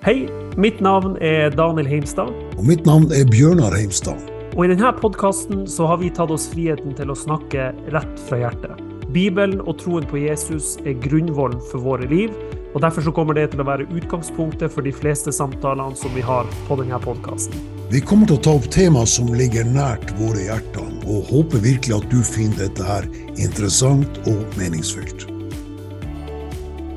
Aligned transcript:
Hei, 0.00 0.30
mitt 0.56 0.78
navn 0.80 1.18
er 1.20 1.50
Daniel 1.52 1.84
Heimstad. 1.84 2.30
Og 2.56 2.64
mitt 2.64 2.86
navn 2.88 3.10
er 3.12 3.26
Bjørnar 3.28 3.74
Heimstad. 3.76 4.16
Og 4.56 4.62
i 4.64 4.68
denne 4.70 4.94
podkasten 4.96 5.66
så 5.68 5.90
har 5.90 5.98
vi 6.00 6.08
tatt 6.16 6.30
oss 6.32 6.46
friheten 6.48 6.94
til 6.96 7.10
å 7.12 7.16
snakke 7.20 7.66
rett 7.92 8.22
fra 8.24 8.38
hjertet. 8.40 8.80
Bibelen 9.12 9.60
og 9.60 9.76
troen 9.82 10.06
på 10.08 10.22
Jesus 10.22 10.78
er 10.88 10.96
grunnvollen 11.04 11.60
for 11.68 11.84
våre 11.84 12.08
liv, 12.08 12.32
og 12.72 12.80
derfor 12.80 13.04
så 13.04 13.12
kommer 13.12 13.36
det 13.36 13.50
til 13.52 13.60
å 13.60 13.66
være 13.68 13.90
utgangspunktet 13.92 14.72
for 14.72 14.88
de 14.88 14.94
fleste 14.96 15.34
samtalene 15.36 15.98
som 16.00 16.16
vi 16.16 16.24
har 16.24 16.48
på 16.70 16.78
denne 16.80 17.00
podkasten. 17.04 17.60
Vi 17.92 18.00
kommer 18.00 18.30
til 18.30 18.38
å 18.38 18.44
ta 18.46 18.54
opp 18.56 18.70
tema 18.72 19.02
som 19.04 19.28
ligger 19.36 19.68
nært 19.68 20.14
våre 20.16 20.46
hjerter, 20.46 20.88
og 21.04 21.28
håper 21.28 21.60
virkelig 21.66 21.98
at 21.98 22.08
du 22.08 22.22
finner 22.24 22.62
dette 22.62 22.88
her 22.88 23.10
interessant 23.36 24.22
og 24.24 24.48
meningsfylt. 24.56 25.28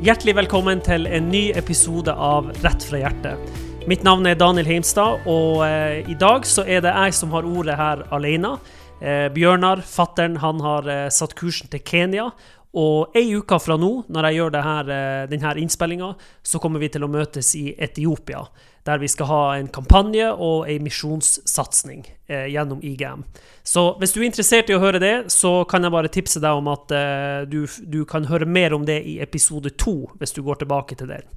Hjertelig 0.03 0.33
velkommen 0.35 0.81
til 0.83 1.05
en 1.07 1.29
ny 1.31 1.53
episode 1.55 2.11
av 2.11 2.49
Rett 2.59 2.83
fra 2.83 2.99
hjertet. 2.99 3.51
Mitt 3.87 4.01
navn 4.03 4.25
er 4.27 4.35
Daniel 4.35 4.67
Heimstad, 4.67 5.21
og 5.31 5.61
eh, 5.63 6.01
i 6.11 6.15
dag 6.19 6.43
så 6.43 6.65
er 6.67 6.81
det 6.83 6.91
jeg 6.91 7.15
som 7.15 7.31
har 7.31 7.47
ordet 7.47 7.77
her 7.79 8.01
alene. 8.11 8.57
Eh, 8.99 9.29
Bjørnar, 9.31 9.79
fattern, 9.87 10.35
han 10.43 10.59
har 10.59 10.89
eh, 10.91 11.05
satt 11.07 11.37
kursen 11.39 11.71
til 11.71 11.79
Kenya. 11.87 12.25
Og 12.73 13.13
ei 13.13 13.27
uke 13.37 13.59
fra 13.61 13.75
nå, 13.77 13.89
når 14.09 14.25
jeg 14.27 14.39
gjør 14.39 14.55
eh, 14.57 15.25
denne 15.29 15.51
innspillinga, 15.61 16.07
så 16.41 16.61
kommer 16.61 16.81
vi 16.81 16.89
til 16.89 17.05
å 17.05 17.09
møtes 17.11 17.51
i 17.59 17.67
Etiopia. 17.77 18.41
Der 18.83 18.97
vi 18.99 19.07
skal 19.07 19.29
ha 19.29 19.41
en 19.59 19.69
kampanje 19.71 20.31
og 20.33 20.65
ei 20.67 20.79
misjonssatsing 20.81 22.01
eh, 22.25 22.47
gjennom 22.49 22.81
IGM. 22.81 23.21
Så 23.61 23.85
hvis 24.01 24.15
du 24.15 24.23
er 24.23 24.25
interessert 24.31 24.73
i 24.73 24.75
å 24.75 24.81
høre 24.81 25.01
det, 25.03 25.13
så 25.31 25.61
kan 25.69 25.85
jeg 25.85 25.93
bare 25.93 26.11
tipse 26.11 26.41
deg 26.41 26.63
om 26.63 26.71
at 26.73 26.95
eh, 26.97 27.45
du, 27.45 27.61
du, 27.85 28.01
kan 28.09 28.25
høre 28.31 28.49
mer 28.49 28.73
om 28.73 28.89
det 28.89 29.03
i 29.05 29.19
episode 29.21 29.75
to, 29.77 30.09
hvis 30.17 30.33
du 30.33 30.41
går 30.41 30.63
tilbake 30.65 30.97
til 30.97 31.13
den. 31.13 31.29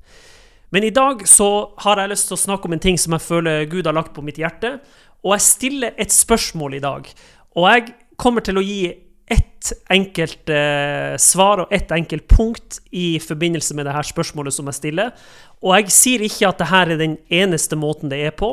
Men 0.72 0.88
i 0.88 0.94
dag 0.94 1.20
så 1.28 1.50
har 1.84 2.00
jeg 2.00 2.16
lyst 2.16 2.30
til 2.30 2.41
å 2.41 2.44
snakke 2.48 2.66
om 2.66 2.74
en 2.74 2.86
ting 2.88 2.96
som 2.98 3.12
jeg 3.12 3.28
føler 3.28 3.68
Gud 3.68 3.84
har 3.86 3.94
lagt 3.94 4.16
på 4.16 4.24
mitt 4.24 4.41
hjerte. 4.41 4.78
Og 5.20 5.36
jeg 5.36 5.50
stiller 5.52 6.00
et 6.00 6.16
spørsmål 6.16 6.80
i 6.80 6.83
dag. 6.83 7.12
Og 7.61 7.68
jeg 7.68 7.92
kommer 8.16 8.41
til 8.41 8.56
å 8.56 8.64
gi 8.64 8.86
ett 9.27 9.72
enkelt 9.91 10.48
eh, 10.48 11.16
svar 11.19 11.64
og 11.64 11.72
ett 11.74 11.91
enkelt 11.92 12.28
punkt 12.28 12.80
i 12.91 13.19
forbindelse 13.20 13.74
med 13.74 13.86
det 13.86 13.94
her 13.96 14.06
spørsmålet 14.06 14.55
som 14.55 14.68
jeg 14.70 14.78
stiller. 14.78 15.14
Og 15.62 15.74
jeg 15.74 15.94
sier 15.94 16.27
ikke 16.27 16.50
at 16.50 16.60
dette 16.60 16.83
er 16.83 16.98
den 17.00 17.16
eneste 17.33 17.78
måten 17.78 18.12
det 18.12 18.20
er 18.28 18.36
på, 18.38 18.52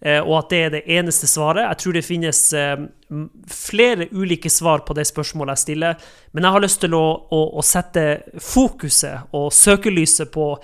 eh, 0.00 0.22
og 0.22 0.38
at 0.38 0.54
det 0.54 0.60
er 0.62 0.70
det 0.72 0.84
eneste 0.96 1.28
svaret. 1.28 1.66
Jeg 1.66 1.80
tror 1.82 1.96
det 1.98 2.04
finnes 2.06 2.40
eh, 2.56 2.86
flere 3.52 4.08
ulike 4.12 4.50
svar 4.50 4.86
på 4.86 4.96
det 4.96 5.04
spørsmålet 5.10 5.58
jeg 5.58 5.64
stiller, 5.66 6.06
men 6.32 6.46
jeg 6.46 6.56
har 6.56 6.64
lyst 6.64 6.80
til 6.84 6.96
å, 6.96 7.04
å, 7.28 7.42
å 7.60 7.64
sette 7.64 8.06
fokuset 8.40 9.36
og 9.36 9.52
søkelyset 9.52 10.32
på 10.32 10.54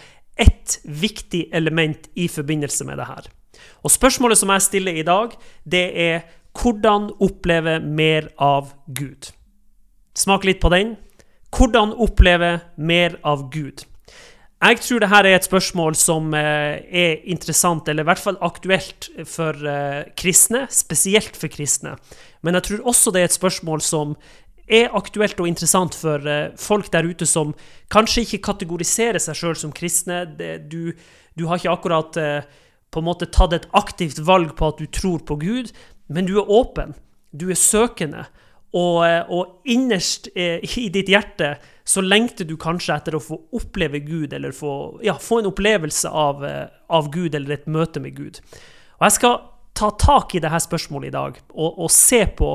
ett 0.40 0.78
viktig 0.84 1.50
element 1.52 2.08
i 2.16 2.30
forbindelse 2.32 2.86
med 2.88 2.96
det 2.96 3.10
her. 3.10 3.28
Og 3.84 3.92
spørsmålet 3.92 4.40
som 4.40 4.52
jeg 4.54 4.64
stiller 4.64 4.96
i 4.96 5.04
dag, 5.04 5.34
det 5.68 5.84
er 6.00 6.22
hvordan 6.56 7.10
oppleve 7.22 7.76
mer 7.84 8.30
av 8.40 8.72
Gud? 8.88 9.30
Smak 10.16 10.44
litt 10.44 10.60
på 10.62 10.70
den. 10.72 10.96
Hvordan 11.54 11.94
oppleve 11.98 12.58
mer 12.78 13.16
av 13.26 13.48
Gud? 13.52 13.84
Jeg 14.60 14.82
tror 14.84 15.00
dette 15.00 15.18
er 15.24 15.38
et 15.38 15.46
spørsmål 15.46 15.94
som 15.96 16.34
eh, 16.36 16.82
er 16.84 17.22
interessant, 17.32 17.86
eller 17.88 18.04
i 18.04 18.08
hvert 18.10 18.20
fall 18.20 18.36
aktuelt 18.44 19.08
for 19.24 19.56
eh, 19.56 20.10
kristne, 20.20 20.66
spesielt 20.68 21.38
for 21.38 21.48
kristne. 21.48 21.94
Men 22.44 22.58
jeg 22.58 22.66
tror 22.66 22.90
også 22.92 23.12
det 23.14 23.22
er 23.22 23.30
et 23.30 23.38
spørsmål 23.38 23.80
som 23.80 24.12
er 24.68 24.92
aktuelt 24.94 25.40
og 25.40 25.48
interessant 25.48 25.96
for 25.96 26.28
eh, 26.28 26.52
folk 26.60 26.90
der 26.92 27.08
ute 27.08 27.24
som 27.24 27.54
kanskje 27.88 28.26
ikke 28.26 28.42
kategoriserer 28.50 29.22
seg 29.22 29.40
sjøl 29.40 29.56
som 29.56 29.72
kristne. 29.72 30.26
Du, 30.28 30.92
du, 30.92 31.46
har 31.48 31.56
ikke 31.56 31.72
akkurat 31.72 32.20
på 32.92 33.00
en 33.00 33.08
måte 33.08 33.30
tatt 33.32 33.56
et 33.56 33.68
aktivt 33.72 34.20
valg 34.28 34.52
på 34.60 34.74
at 34.74 34.82
du 34.82 34.92
tror 34.92 35.24
på 35.24 35.40
Gud, 35.40 35.72
men 36.12 36.28
du 36.28 36.36
er 36.36 36.52
åpen. 36.52 36.92
Du 37.32 37.48
er 37.48 37.56
søkende. 37.56 38.28
Og, 38.70 39.02
eh, 39.02 39.22
og, 39.34 39.60
innerst 39.70 40.28
eh, 40.38 40.62
i 40.78 40.88
ditt 40.94 41.10
hjerte 41.10 41.56
så 41.90 42.02
lengter 42.04 42.46
du 42.46 42.54
kanskje 42.60 42.94
etter 42.94 43.16
å 43.18 43.22
få 43.22 43.40
oppleve 43.58 43.98
Gud, 44.04 44.34
eller 44.36 44.54
få, 44.54 45.00
ja, 45.02 45.16
få 45.18 45.40
en 45.40 45.50
opplevelse 45.50 46.10
av, 46.10 46.44
eh, 46.46 46.66
av, 46.86 47.08
Gud, 47.10 47.34
eller 47.34 47.56
et 47.56 47.66
møte 47.66 48.02
med 48.02 48.14
Gud. 48.14 48.38
Og 49.00 49.08
Jeg 49.08 49.16
skal 49.18 49.40
ta 49.74 49.90
tak 49.98 50.36
i 50.36 50.42
dette 50.44 50.60
spørsmålet 50.62 51.10
i 51.10 51.16
dag, 51.16 51.40
og, 51.50 51.80
og 51.86 51.90
se 51.90 52.22
på 52.38 52.52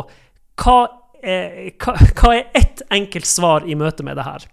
hva 0.64 0.78
er, 1.20 1.74
hva, 1.84 1.98
hva 2.16 2.36
er 2.38 2.48
ett 2.56 2.86
enkelt 2.96 3.28
svar 3.28 3.68
i 3.68 3.76
møte 3.76 4.06
med 4.06 4.16
det 4.16 4.28
her. 4.28 4.48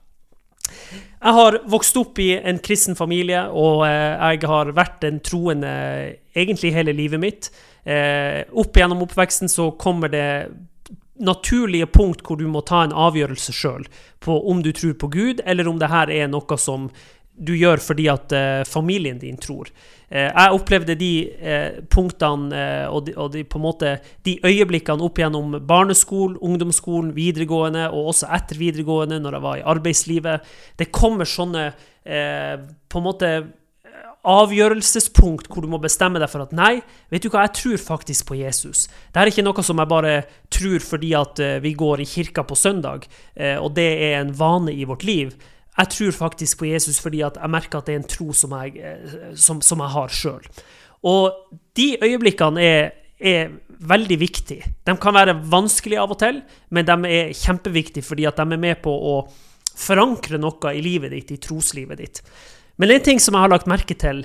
Jeg 1.22 1.36
har 1.36 1.60
vokst 1.70 1.98
opp 2.00 2.18
i 2.18 2.32
en 2.40 2.58
kristen 2.58 2.96
familie, 2.98 3.44
og 3.54 3.84
jeg 3.86 4.40
har 4.48 4.72
vært 4.74 5.04
en 5.06 5.20
troende 5.22 5.70
egentlig 6.34 6.72
hele 6.74 6.94
livet 6.96 7.20
mitt. 7.22 7.50
Opp 7.84 8.78
gjennom 8.78 9.04
oppveksten 9.04 9.52
så 9.52 9.68
kommer 9.78 10.10
det 10.10 10.24
naturlige 11.20 11.86
punkt 11.92 12.22
hvor 12.26 12.38
du 12.40 12.46
må 12.48 12.62
ta 12.66 12.82
en 12.86 12.94
avgjørelse 12.96 13.54
sjøl 13.54 13.88
på 14.22 14.36
om 14.50 14.62
du 14.64 14.72
tror 14.72 14.94
på 14.98 15.10
Gud, 15.12 15.42
eller 15.44 15.68
om 15.68 15.80
det 15.80 15.90
her 15.92 16.10
er 16.10 16.30
noe 16.32 16.58
som 16.60 16.88
du 17.32 17.54
gjør 17.56 17.80
fordi 17.80 18.06
at 18.12 18.32
uh, 18.36 18.62
familien 18.68 19.18
din 19.20 19.38
tror. 19.40 19.70
Uh, 20.12 20.28
jeg 20.28 20.56
opplevde 20.56 20.96
de 21.00 21.12
uh, 21.40 21.78
punktene 21.90 22.64
og, 22.92 23.06
de, 23.06 23.14
og 23.16 23.32
de, 23.32 23.44
måte, 23.60 23.94
de 24.26 24.36
øyeblikkene 24.44 25.04
opp 25.04 25.20
gjennom 25.22 25.56
barneskolen, 25.68 26.36
ungdomsskolen, 26.44 27.14
videregående 27.16 27.88
og 27.90 28.12
også 28.12 28.28
etter 28.36 28.60
videregående, 28.60 29.20
når 29.22 29.38
jeg 29.38 29.46
var 29.48 29.58
i 29.58 29.66
arbeidslivet. 29.74 30.52
Det 30.78 30.92
kommer 30.92 31.28
sånne 31.28 31.70
på 32.02 32.98
en 32.98 33.04
måte 33.04 33.28
avgjørelsespunkt 34.22 35.48
hvor 35.50 35.64
du 35.64 35.70
må 35.70 35.80
bestemme 35.82 36.20
deg 36.22 36.30
for 36.30 36.44
at 36.44 36.52
nei, 36.54 36.76
vet 37.10 37.24
du 37.24 37.30
hva, 37.32 37.42
jeg 37.48 37.56
tror 37.58 37.80
faktisk 37.82 38.28
på 38.28 38.38
Jesus. 38.38 38.86
Det 39.10 39.18
er 39.18 39.32
ikke 39.32 39.44
noe 39.44 39.64
som 39.66 39.82
jeg 39.82 39.90
bare 39.90 40.12
tror 40.52 40.84
fordi 40.84 41.10
at 41.18 41.42
uh, 41.42 41.56
vi 41.64 41.74
går 41.78 42.04
i 42.04 42.08
kirka 42.08 42.44
på 42.46 42.58
søndag, 42.58 43.08
uh, 43.34 43.58
og 43.58 43.72
det 43.78 43.88
er 44.10 44.20
en 44.20 44.30
vane 44.38 44.74
i 44.74 44.86
vårt 44.86 45.06
liv. 45.08 45.34
Jeg 45.72 45.90
tror 45.94 46.14
faktisk 46.28 46.60
på 46.60 46.70
Jesus 46.70 47.00
fordi 47.02 47.24
at 47.26 47.40
jeg 47.40 47.50
merker 47.50 47.80
at 47.80 47.88
det 47.88 47.96
er 47.96 48.02
en 48.02 48.08
tro 48.14 48.30
som 48.36 48.54
jeg, 48.60 48.78
uh, 48.78 49.34
som, 49.34 49.62
som 49.64 49.82
jeg 49.82 49.94
har 49.96 50.14
sjøl. 50.14 50.48
Og 51.02 51.58
de 51.74 51.88
øyeblikkene 51.98 52.62
er, 52.62 52.90
er 53.18 53.56
veldig 53.82 54.18
viktige. 54.20 54.74
De 54.86 54.94
kan 55.02 55.16
være 55.16 55.34
vanskelige 55.50 55.98
av 55.98 56.14
og 56.14 56.20
til, 56.22 56.38
men 56.70 56.86
de 56.86 56.98
er 57.10 57.34
kjempeviktige 57.34 58.06
fordi 58.06 58.28
at 58.30 58.38
de 58.38 58.46
er 58.46 58.66
med 58.70 58.78
på 58.84 58.92
å 58.94 59.16
forankre 59.72 60.38
noe 60.38 60.74
i 60.76 60.82
livet 60.84 61.10
ditt, 61.10 61.32
i 61.34 61.42
troslivet 61.42 61.98
ditt. 61.98 62.22
Men 62.80 62.94
en 62.94 63.04
ting 63.04 63.20
som 63.20 63.36
jeg 63.36 63.44
har 63.44 63.52
lagt 63.52 63.70
merke 63.70 63.96
til 63.98 64.24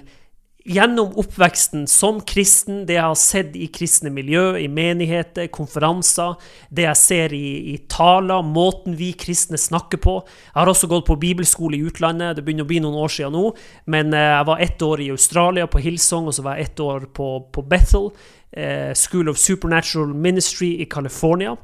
gjennom 0.67 1.13
oppveksten 1.15 1.85
som 1.87 2.19
kristen, 2.27 2.81
det 2.87 2.97
jeg 2.97 3.05
har 3.05 3.19
sett 3.19 3.53
i 3.55 3.69
kristne 3.71 4.11
miljø, 4.11 4.57
i 4.59 4.67
menigheter, 4.67 5.47
konferanser, 5.53 6.35
det 6.69 6.83
jeg 6.83 6.99
ser 6.99 7.35
i, 7.35 7.51
i, 7.71 7.77
taler, 7.91 8.43
måten 8.43 8.97
vi 8.99 9.13
kristne 9.15 9.59
snakker 9.59 10.01
på 10.03 10.17
Jeg 10.25 10.57
har 10.57 10.67
også 10.67 10.89
gått 10.91 11.07
på 11.07 11.19
bibelskole 11.21 11.79
i 11.79 11.85
utlandet, 11.87 12.35
det 12.35 12.43
begynner 12.43 12.67
å 12.67 12.71
bli 12.71 12.81
noen 12.83 12.99
år 12.99 13.13
siden 13.15 13.37
nå, 13.37 13.53
men 13.87 14.11
eh, 14.11 14.33
jeg 14.33 14.49
var 14.51 14.65
ett 14.67 14.83
år 14.89 15.05
i 15.05 15.11
Australia, 15.15 15.69
på 15.71 15.83
Hillsong, 15.85 16.27
og 16.27 16.35
så 16.35 16.43
var 16.43 16.59
jeg 16.59 16.71
ett 16.71 16.83
år 16.83 17.07
på, 17.15 17.29
på 17.53 17.63
Bethel, 17.63 18.11
eh, 18.51 18.91
School 18.91 19.31
of 19.31 19.39
Supernatural 19.39 20.11
Ministry 20.11 20.75
i 20.83 20.89
California. 20.91 21.55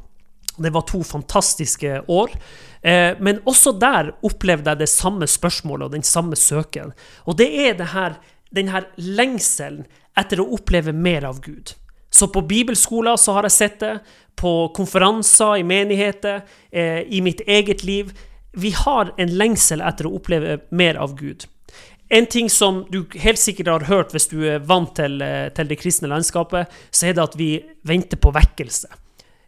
Det 0.57 0.73
var 0.73 0.85
to 0.89 1.01
fantastiske 1.03 2.01
år. 2.07 2.33
Eh, 2.81 3.15
men 3.19 3.41
også 3.49 3.73
der 3.79 4.11
opplevde 4.25 4.69
jeg 4.69 4.83
det 4.83 4.89
samme 4.91 5.27
spørsmålet 5.27 5.87
og 5.87 5.95
den 5.95 6.05
samme 6.05 6.37
søken. 6.37 6.93
Og 7.25 7.37
det 7.39 7.49
er 7.67 7.77
det 7.79 7.93
her, 7.93 8.19
den 8.53 8.69
her 8.73 8.89
lengselen 8.97 9.85
etter 10.19 10.43
å 10.43 10.49
oppleve 10.57 10.93
mer 10.93 11.25
av 11.25 11.39
Gud. 11.41 11.73
Så 12.13 12.27
på 12.29 12.43
bibelskoler 12.45 13.17
så 13.17 13.33
har 13.33 13.47
jeg 13.47 13.55
sett 13.55 13.79
det, 13.81 13.95
på 14.37 14.67
konferanser 14.73 15.59
i 15.61 15.65
menigheter, 15.65 16.43
eh, 16.71 17.01
i 17.01 17.21
mitt 17.21 17.41
eget 17.47 17.83
liv. 17.83 18.13
Vi 18.53 18.69
har 18.77 19.13
en 19.17 19.33
lengsel 19.37 19.81
etter 19.81 20.05
å 20.05 20.15
oppleve 20.17 20.59
mer 20.69 20.97
av 21.01 21.15
Gud. 21.17 21.45
En 22.09 22.25
ting 22.25 22.49
som 22.49 22.83
du 22.91 23.05
helt 23.17 23.41
sikkert 23.41 23.71
har 23.71 23.85
hørt 23.89 24.13
hvis 24.13 24.29
du 24.29 24.43
er 24.45 24.59
vant 24.59 24.93
til, 24.95 25.21
eh, 25.21 25.49
til 25.49 25.67
det 25.67 25.79
kristne 25.81 26.09
landskapet, 26.11 26.69
så 26.91 27.09
er 27.09 27.13
det 27.13 27.23
at 27.23 27.37
vi 27.37 27.63
venter 27.85 28.17
på 28.17 28.33
vekkelse. 28.33 28.87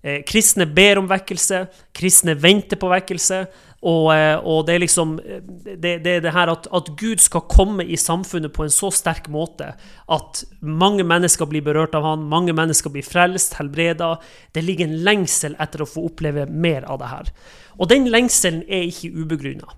Eh, 0.05 0.21
kristne 0.21 0.67
ber 0.69 0.99
om 1.01 1.07
vekkelse, 1.09 1.63
kristne 1.97 2.35
venter 2.37 2.77
på 2.77 2.91
vekkelse. 2.91 3.39
Og, 3.85 4.09
eh, 4.13 4.37
og 4.37 4.65
det 4.67 4.75
er 4.75 4.81
liksom 4.83 5.15
eh, 5.21 5.41
det, 5.77 5.95
det, 6.05 6.19
det 6.25 6.33
her 6.33 6.51
at, 6.53 6.67
at, 6.73 6.91
Gud 6.97 7.21
skal 7.21 7.45
komme 7.49 7.85
i 7.85 7.97
samfunnet 7.97 8.53
på 8.53 8.65
en 8.65 8.73
så 8.73 8.91
sterk 8.93 9.29
måte 9.33 9.71
at 10.13 10.43
mange 10.61 11.05
mennesker 11.05 11.49
blir 11.49 11.65
berørt 11.65 11.97
av 11.97 12.05
han, 12.05 12.27
mange 12.29 12.53
mennesker 12.53 12.93
blir 12.93 13.05
frelst, 13.05 13.57
helbreda. 13.57 14.15
Det 14.53 14.65
ligger 14.65 14.89
en 14.89 14.99
lengsel 15.05 15.57
etter 15.61 15.81
å 15.81 15.89
få 15.89 16.05
oppleve 16.11 16.45
mer 16.49 16.85
av 16.85 17.01
det 17.01 17.09
her. 17.09 17.33
Og 17.81 17.89
den 17.89 18.05
lengselen 18.09 18.61
er 18.69 18.85
ikke 18.89 19.13
ubegrunna. 19.25 19.73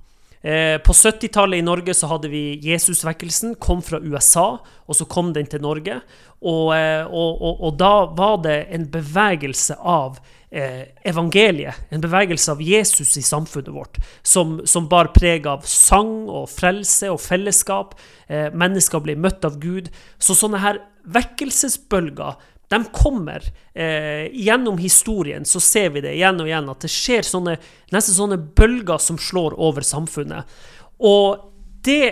Eh, 0.47 0.77
på 0.79 0.94
70-tallet 0.94 1.59
i 1.59 1.65
Norge 1.65 1.91
så 1.97 2.07
hadde 2.07 2.29
vi 2.31 2.41
Jesusvekkelsen, 2.63 3.57
kom 3.59 3.81
fra 3.83 3.99
USA, 3.99 4.45
og 4.88 4.95
så 4.95 5.07
kom 5.09 5.33
den 5.35 5.49
til 5.51 5.59
Norge. 5.65 5.99
Og, 6.39 6.71
eh, 6.77 7.03
og, 7.03 7.41
og, 7.41 7.63
og 7.67 7.77
da 7.81 7.94
var 8.15 8.38
det 8.45 8.57
en 8.77 8.85
bevegelse 8.94 9.75
av 9.81 10.21
eh, 10.47 10.85
evangeliet, 11.09 11.89
en 11.91 12.03
bevegelse 12.03 12.53
av 12.53 12.61
Jesus 12.63 13.17
i 13.19 13.25
samfunnet 13.25 13.73
vårt, 13.75 13.99
som, 14.23 14.61
som 14.63 14.88
bar 14.88 15.11
preg 15.17 15.49
av 15.51 15.67
sang 15.67 16.29
og 16.29 16.47
frelse 16.53 17.11
og 17.11 17.19
fellesskap. 17.25 17.97
Eh, 18.31 18.47
mennesker 18.55 19.03
ble 19.03 19.17
møtt 19.19 19.44
av 19.47 19.59
Gud. 19.59 19.91
Så 20.15 20.38
sånne 20.38 20.63
her 20.63 20.79
vekkelsesbølger 21.11 22.39
de 22.68 22.84
kommer. 22.92 23.44
Eh, 23.74 24.28
gjennom 24.36 24.78
historien 24.78 25.46
så 25.46 25.60
ser 25.64 25.90
vi 25.96 26.04
det 26.04 26.16
igjen 26.18 26.42
og 26.44 26.50
igjen, 26.50 26.69
at 26.72 26.84
det 26.84 26.92
skjer 26.92 27.28
sånne, 27.28 27.58
nesten 27.96 28.18
sånne 28.18 28.40
bølger 28.60 29.00
som 29.02 29.19
slår 29.22 29.56
over 29.56 29.86
samfunnet. 29.88 30.58
Og 31.00 31.48
det 31.86 32.04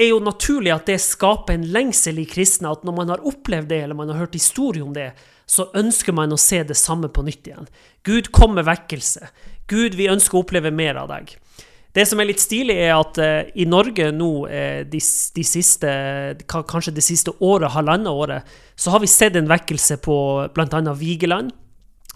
er 0.00 0.12
jo 0.12 0.20
naturlig 0.22 0.72
at 0.72 0.88
det 0.88 1.00
skaper 1.02 1.56
en 1.56 1.66
lengsel 1.74 2.20
i 2.22 2.28
kristne, 2.28 2.70
at 2.70 2.86
når 2.86 2.96
man 2.96 3.12
har 3.12 3.26
opplevd 3.26 3.70
det, 3.72 3.82
eller 3.84 3.98
man 3.98 4.12
har 4.12 4.22
hørt 4.22 4.38
historie 4.38 4.84
om 4.84 4.94
det, 4.96 5.10
så 5.50 5.66
ønsker 5.76 6.14
man 6.14 6.32
å 6.32 6.38
se 6.38 6.62
det 6.62 6.78
samme 6.78 7.10
på 7.10 7.24
nytt 7.26 7.50
igjen. 7.50 7.66
Gud 8.06 8.30
kom 8.32 8.54
med 8.56 8.68
vekkelse. 8.68 9.26
Gud, 9.70 9.98
vi 9.98 10.10
ønsker 10.10 10.38
å 10.38 10.44
oppleve 10.44 10.70
mer 10.74 10.98
av 11.02 11.10
deg. 11.10 11.34
Det 11.96 12.04
som 12.06 12.20
er 12.22 12.28
litt 12.28 12.42
stilig, 12.42 12.76
er 12.78 12.94
at 12.94 13.18
uh, 13.18 13.48
i 13.58 13.66
Norge 13.66 14.10
nå 14.14 14.30
uh, 14.46 14.82
de, 14.86 15.00
de, 15.36 15.44
siste 15.46 15.90
Kanskje 16.46 16.94
det 16.94 17.02
siste 17.02 17.34
året, 17.42 17.72
halvannet 17.74 18.10
året, 18.10 18.52
så 18.78 18.94
har 18.94 19.02
vi 19.02 19.10
sett 19.10 19.38
en 19.38 19.50
vekkelse 19.50 19.98
på 20.04 20.16
bl.a. 20.54 20.82
Vigeland. 20.94 21.50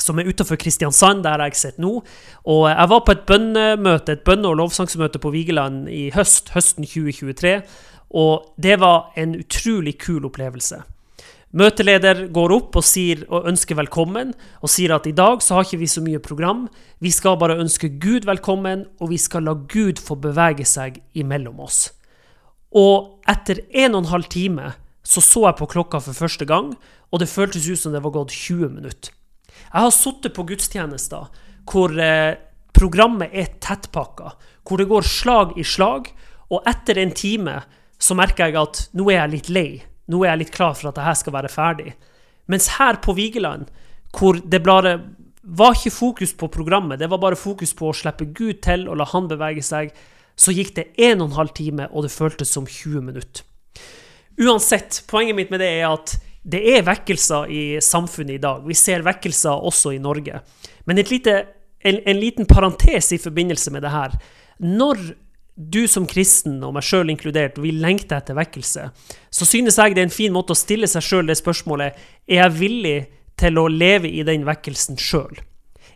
Som 0.00 0.18
er 0.18 0.26
utenfor 0.26 0.58
Kristiansand, 0.58 1.22
der 1.22 1.42
jeg 1.46 1.58
sitter 1.58 1.82
nå. 1.84 1.92
Og 2.50 2.62
jeg 2.66 2.90
var 2.90 3.02
på 3.06 3.14
et 3.14 3.26
bønnemøte, 3.28 4.16
et 4.16 4.24
bønne- 4.26 4.50
og 4.50 4.58
lovsangsmøte 4.58 5.20
på 5.22 5.30
Vigeland 5.30 5.86
i 5.86 6.08
høst, 6.14 6.50
høsten 6.54 6.86
2023. 6.86 7.60
Og 8.18 8.48
det 8.58 8.80
var 8.82 9.12
en 9.18 9.36
utrolig 9.38 9.94
kul 10.02 10.26
opplevelse. 10.26 10.80
Møteleder 11.54 12.24
går 12.34 12.50
opp 12.50 12.80
og, 12.80 12.82
sier, 12.82 13.20
og 13.30 13.46
ønsker 13.46 13.78
velkommen, 13.78 14.32
og 14.58 14.70
sier 14.72 14.96
at 14.96 15.04
i 15.06 15.14
dag 15.14 15.42
så 15.44 15.54
har 15.54 15.68
ikke 15.68 15.84
vi 15.84 15.90
så 15.90 16.02
mye 16.02 16.18
program. 16.22 16.64
Vi 16.98 17.12
skal 17.14 17.38
bare 17.38 17.60
ønske 17.62 17.92
Gud 18.02 18.26
velkommen, 18.26 18.88
og 18.98 19.12
vi 19.12 19.20
skal 19.22 19.46
la 19.46 19.54
Gud 19.54 20.02
få 20.02 20.16
bevege 20.18 20.66
seg 20.66 20.98
imellom 21.14 21.62
oss. 21.62 21.92
Og 22.74 23.22
etter 23.30 23.62
en 23.70 23.94
og 23.94 24.02
en 24.02 24.10
halv 24.10 24.26
time 24.34 24.72
så 25.06 25.22
så 25.22 25.44
jeg 25.46 25.58
på 25.60 25.70
klokka 25.76 26.02
for 26.02 26.16
første 26.16 26.48
gang, 26.48 26.74
og 27.14 27.22
det 27.22 27.30
føltes 27.30 27.70
ut 27.70 27.78
som 27.78 27.94
det 27.94 28.02
var 28.02 28.16
gått 28.16 28.34
20 28.34 28.74
minutter. 28.74 29.14
Jeg 29.54 29.86
har 29.86 29.94
sittet 29.94 30.34
på 30.34 30.48
gudstjenester 30.48 31.30
hvor 31.70 31.94
eh, 31.94 32.34
programmet 32.74 33.30
er 33.30 33.54
tettpakka, 33.62 34.34
hvor 34.66 34.82
det 34.82 34.90
går 34.90 35.06
slag 35.06 35.54
i 35.60 35.62
slag, 35.62 36.10
og 36.50 36.66
etter 36.66 36.98
en 36.98 37.14
time 37.14 37.60
så 38.02 38.18
merker 38.18 38.50
jeg 38.50 38.58
at 38.58 38.86
nå 38.98 39.12
er 39.12 39.20
jeg 39.22 39.36
litt 39.38 39.54
lei 39.54 39.68
nå 40.10 40.22
er 40.22 40.34
jeg 40.34 40.42
litt 40.44 40.54
klar 40.54 40.74
for 40.76 40.90
at 40.90 40.98
dette 40.98 41.14
skal 41.20 41.36
være 41.36 41.52
ferdig. 41.52 41.94
Mens 42.50 42.74
her 42.76 43.00
på 43.04 43.14
Vigeland, 43.16 43.70
hvor 44.14 44.38
det 44.38 44.60
bare 44.64 44.98
var 45.44 45.76
ikke 45.76 45.92
fokus 45.92 46.34
på 46.36 46.48
programmet, 46.52 46.98
det 47.00 47.08
var 47.12 47.20
bare 47.20 47.38
fokus 47.38 47.74
på 47.76 47.88
å 47.90 47.96
slippe 47.96 48.28
Gud 48.36 48.62
til 48.64 48.86
og 48.88 48.98
la 49.00 49.08
han 49.12 49.28
bevege 49.28 49.64
seg, 49.64 49.92
så 50.36 50.52
gikk 50.54 50.74
det 50.76 50.86
1 50.98 51.20
12 51.22 51.50
time, 51.54 51.88
og 51.92 52.06
det 52.06 52.12
føltes 52.12 52.50
som 52.50 52.66
20 52.66 53.04
minutter. 53.06 53.44
Uansett, 54.40 55.04
poenget 55.06 55.36
mitt 55.38 55.52
med 55.52 55.62
det 55.62 55.70
er 55.78 55.92
at 55.92 56.16
det 56.44 56.60
er 56.74 56.84
vekkelser 56.84 57.48
i 57.48 57.62
samfunnet 57.80 58.36
i 58.36 58.42
dag. 58.42 58.64
Vi 58.66 58.76
ser 58.76 59.04
vekkelser 59.06 59.62
også 59.64 59.94
i 59.94 60.00
Norge. 60.02 60.40
Men 60.84 61.00
lite, 61.00 61.36
en, 61.80 62.00
en, 62.04 62.18
liten 62.20 62.48
parentes 62.48 63.12
i 63.14 63.20
forbindelse 63.20 63.72
med 63.72 63.84
det 63.86 63.92
her. 63.94 64.16
Når 64.58 65.00
du 65.54 65.84
som 65.86 66.06
kristen, 66.10 66.58
og 66.66 66.74
meg 66.74 66.84
sjøl 66.86 67.12
inkludert, 67.12 67.60
vi 67.62 67.70
lengter 67.70 68.18
etter 68.18 68.36
vekkelse, 68.38 68.88
så 69.30 69.46
synes 69.46 69.78
jeg 69.78 69.94
det 69.94 70.02
er 70.02 70.08
en 70.08 70.14
fin 70.14 70.34
måte 70.34 70.54
å 70.54 70.58
stille 70.58 70.88
seg 70.90 71.04
sjøl 71.06 71.30
det 71.30 71.38
spørsmålet 71.38 71.94
er 72.26 72.40
jeg 72.40 72.56
villig 72.58 72.96
til 73.38 73.58
å 73.58 73.68
leve 73.70 74.10
i 74.10 74.24
den 74.26 74.46
vekkelsen 74.46 74.98
sjøl. 74.98 75.38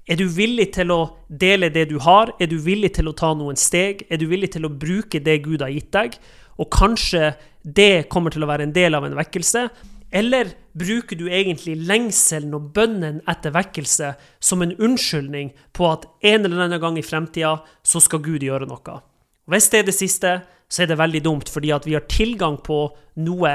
Er 0.09 0.17
du 0.17 0.25
villig 0.33 0.71
til 0.79 0.93
å 0.95 1.01
dele 1.29 1.69
det 1.75 1.89
du 1.91 1.99
har? 2.01 2.31
Er 2.41 2.49
du 2.49 2.57
villig 2.65 2.95
til 2.97 3.11
å 3.11 3.17
ta 3.17 3.35
noen 3.37 3.59
steg? 3.61 4.07
Er 4.09 4.17
du 4.17 4.25
villig 4.31 4.55
til 4.55 4.65
å 4.65 4.73
bruke 4.73 5.21
det 5.21 5.43
Gud 5.45 5.61
har 5.61 5.75
gitt 5.75 5.91
deg? 5.93 6.17
Og 6.57 6.71
kanskje 6.73 7.35
det 7.63 8.09
kommer 8.09 8.33
til 8.33 8.47
å 8.47 8.49
være 8.49 8.65
en 8.65 8.73
del 8.73 8.97
av 8.97 9.05
en 9.05 9.19
vekkelse? 9.19 9.67
Eller 10.09 10.55
bruker 10.79 11.19
du 11.21 11.27
egentlig 11.29 11.75
lengselen 11.85 12.57
og 12.57 12.71
bønnen 12.73 13.21
etter 13.29 13.53
vekkelse 13.53 14.15
som 14.41 14.65
en 14.65 14.73
unnskyldning 14.79 15.53
på 15.77 15.91
at 15.91 16.09
en 16.25 16.47
eller 16.47 16.65
annen 16.65 16.81
gang 16.81 16.97
i 16.97 17.05
fremtida 17.05 17.59
så 17.85 18.01
skal 18.01 18.25
Gud 18.25 18.47
gjøre 18.47 18.71
noe? 18.71 19.01
Hvis 19.49 19.71
det 19.73 19.81
er 19.81 19.89
det 19.89 19.97
siste, 19.97 20.35
så 20.69 20.85
er 20.85 20.91
det 20.91 20.99
veldig 21.01 21.25
dumt, 21.25 21.49
fordi 21.49 21.73
at 21.73 21.87
vi 21.89 21.97
har 21.97 22.05
tilgang 22.11 22.59
på 22.61 22.83
noe 23.25 23.55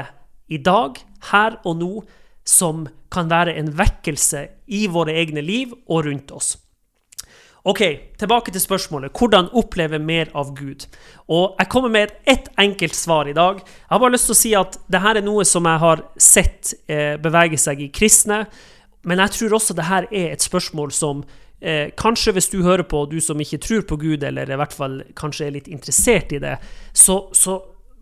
i 0.50 0.58
dag, 0.58 0.98
her 1.30 1.60
og 1.64 1.78
nå, 1.78 1.92
som 2.44 2.84
kan 3.14 3.30
være 3.30 3.54
en 3.56 3.70
vekkelse 3.78 4.42
i 4.74 4.84
våre 4.92 5.14
egne 5.16 5.40
liv 5.44 5.72
og 5.86 6.04
rundt 6.08 6.34
oss. 6.34 6.56
Ok, 7.64 7.80
tilbake 8.20 8.52
til 8.52 8.60
spørsmålet. 8.60 9.14
Hvordan 9.16 9.46
oppleve 9.56 9.96
mer 9.98 10.28
av 10.36 10.50
Gud? 10.52 10.84
Og 11.32 11.54
Jeg 11.58 11.68
kommer 11.72 11.88
med 11.88 12.02
et, 12.02 12.18
ett 12.26 12.48
enkelt 12.58 12.94
svar 12.94 13.28
i 13.28 13.32
dag. 13.32 13.62
Jeg 13.64 13.88
har 13.88 14.02
bare 14.02 14.12
lyst 14.12 14.28
til 14.28 14.34
å 14.34 14.40
si 14.42 14.52
at 14.58 14.76
dette 14.84 15.14
er 15.14 15.24
noe 15.24 15.46
som 15.48 15.64
jeg 15.64 15.80
har 15.80 16.02
sett 16.18 16.74
eh, 16.88 17.16
bevege 17.16 17.56
seg 17.56 17.80
i 17.80 17.88
kristne. 17.88 18.44
Men 19.08 19.22
jeg 19.24 19.30
tror 19.38 19.56
også 19.56 19.78
dette 19.78 20.02
er 20.10 20.34
et 20.34 20.44
spørsmål 20.44 20.92
som 20.92 21.24
eh, 21.60 21.92
kanskje 21.98 22.34
hvis 22.36 22.50
du 22.52 22.62
hører 22.64 22.86
på, 22.88 23.04
du 23.10 23.20
som 23.22 23.40
ikke 23.40 23.60
tror 23.62 23.84
på 23.88 23.98
Gud, 24.00 24.24
eller 24.24 24.50
i 24.50 24.58
hvert 24.60 24.74
fall 24.74 25.00
kanskje 25.18 25.48
er 25.48 25.56
litt 25.58 25.70
interessert 25.72 26.34
i 26.34 26.42
det, 26.42 26.56
så, 26.92 27.24
så 27.32 27.58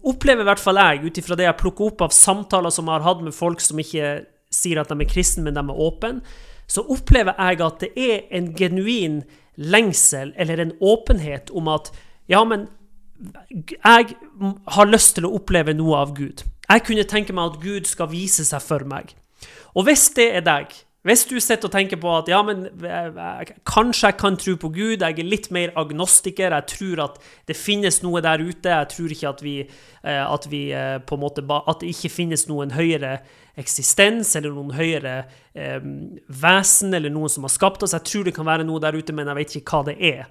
opplever 0.09 0.45
i 0.45 0.51
hvert 0.51 0.63
fall 0.63 0.81
jeg, 0.81 1.05
ut 1.07 1.21
ifra 1.23 1.39
det 1.39 1.47
jeg 1.47 1.61
plukker 1.61 1.93
opp 1.93 2.07
av 2.09 2.17
samtaler 2.17 2.75
som 2.75 2.89
jeg 2.89 2.99
har 2.99 3.07
hatt 3.07 3.23
med 3.25 3.37
folk 3.37 3.63
som 3.63 3.81
ikke 3.83 4.23
sier 4.53 4.83
at 4.83 4.91
de 4.93 4.99
er 5.01 5.09
kristne, 5.09 5.47
men 5.47 5.57
de 5.57 5.63
er 5.63 5.85
åpne, 5.87 6.21
så 6.71 6.85
opplever 6.91 7.37
jeg 7.37 7.61
at 7.65 7.83
det 7.83 7.91
er 7.99 8.23
en 8.35 8.53
genuin 8.57 9.23
lengsel 9.61 10.33
eller 10.41 10.63
en 10.63 10.73
åpenhet 10.81 11.51
om 11.53 11.69
at 11.69 11.91
ja, 12.31 12.41
men 12.49 12.69
jeg 13.53 14.15
har 14.75 14.89
lyst 14.89 15.17
til 15.17 15.27
å 15.29 15.35
oppleve 15.37 15.75
noe 15.77 16.01
av 16.01 16.15
Gud. 16.17 16.43
Jeg 16.67 16.85
kunne 16.87 17.07
tenke 17.09 17.35
meg 17.37 17.53
at 17.53 17.61
Gud 17.63 17.87
skal 17.91 18.11
vise 18.11 18.47
seg 18.49 18.63
for 18.65 18.87
meg. 18.89 19.13
Og 19.77 19.87
hvis 19.87 20.09
det 20.17 20.29
er 20.39 20.47
deg, 20.47 20.73
hvis 21.03 21.25
du 21.27 21.35
sitter 21.43 21.67
og 21.67 21.75
tenker 21.75 21.99
på 21.99 22.11
at 22.15 22.29
ja, 22.31 22.39
men 22.47 22.69
kanskje 23.67 24.13
jeg 24.13 24.19
kan 24.21 24.37
tro 24.39 24.55
på 24.55 24.69
Gud, 24.71 25.03
jeg 25.03 25.19
er 25.19 25.27
litt 25.27 25.49
mer 25.55 25.73
agnostiker, 25.79 26.55
jeg 26.55 26.69
tror 26.71 27.03
at 27.09 27.17
det 27.51 27.57
finnes 27.59 27.99
noe 28.05 28.23
der 28.23 28.39
ute, 28.39 28.71
jeg 28.71 28.91
tror 28.93 29.15
ikke 29.17 29.33
at 29.33 29.43
vi, 29.43 29.57
eh, 29.67 30.23
at 30.23 30.47
vi 30.53 30.63
eh, 30.71 31.01
på 31.03 31.19
en 31.19 31.25
måte 31.25 31.43
At 31.43 31.83
det 31.83 31.91
ikke 31.91 32.13
finnes 32.23 32.47
noen 32.47 32.71
høyere 32.71 33.19
eksistens 33.59 34.31
eller 34.39 34.55
noen 34.55 34.73
høyere 34.79 35.25
eh, 35.55 35.83
vesen 36.29 36.95
eller 36.95 37.11
noen 37.11 37.29
som 37.29 37.45
har 37.49 37.53
skapt 37.53 37.83
oss. 37.83 37.99
Jeg 37.99 38.07
tror 38.07 38.25
det 38.25 38.37
kan 38.39 38.47
være 38.47 38.65
noe 38.65 38.81
der 38.81 38.95
ute, 38.95 39.13
men 39.13 39.27
jeg 39.27 39.41
vet 39.41 39.57
ikke 39.59 39.75
hva 39.75 39.91
det 39.91 39.99
er. 39.99 40.27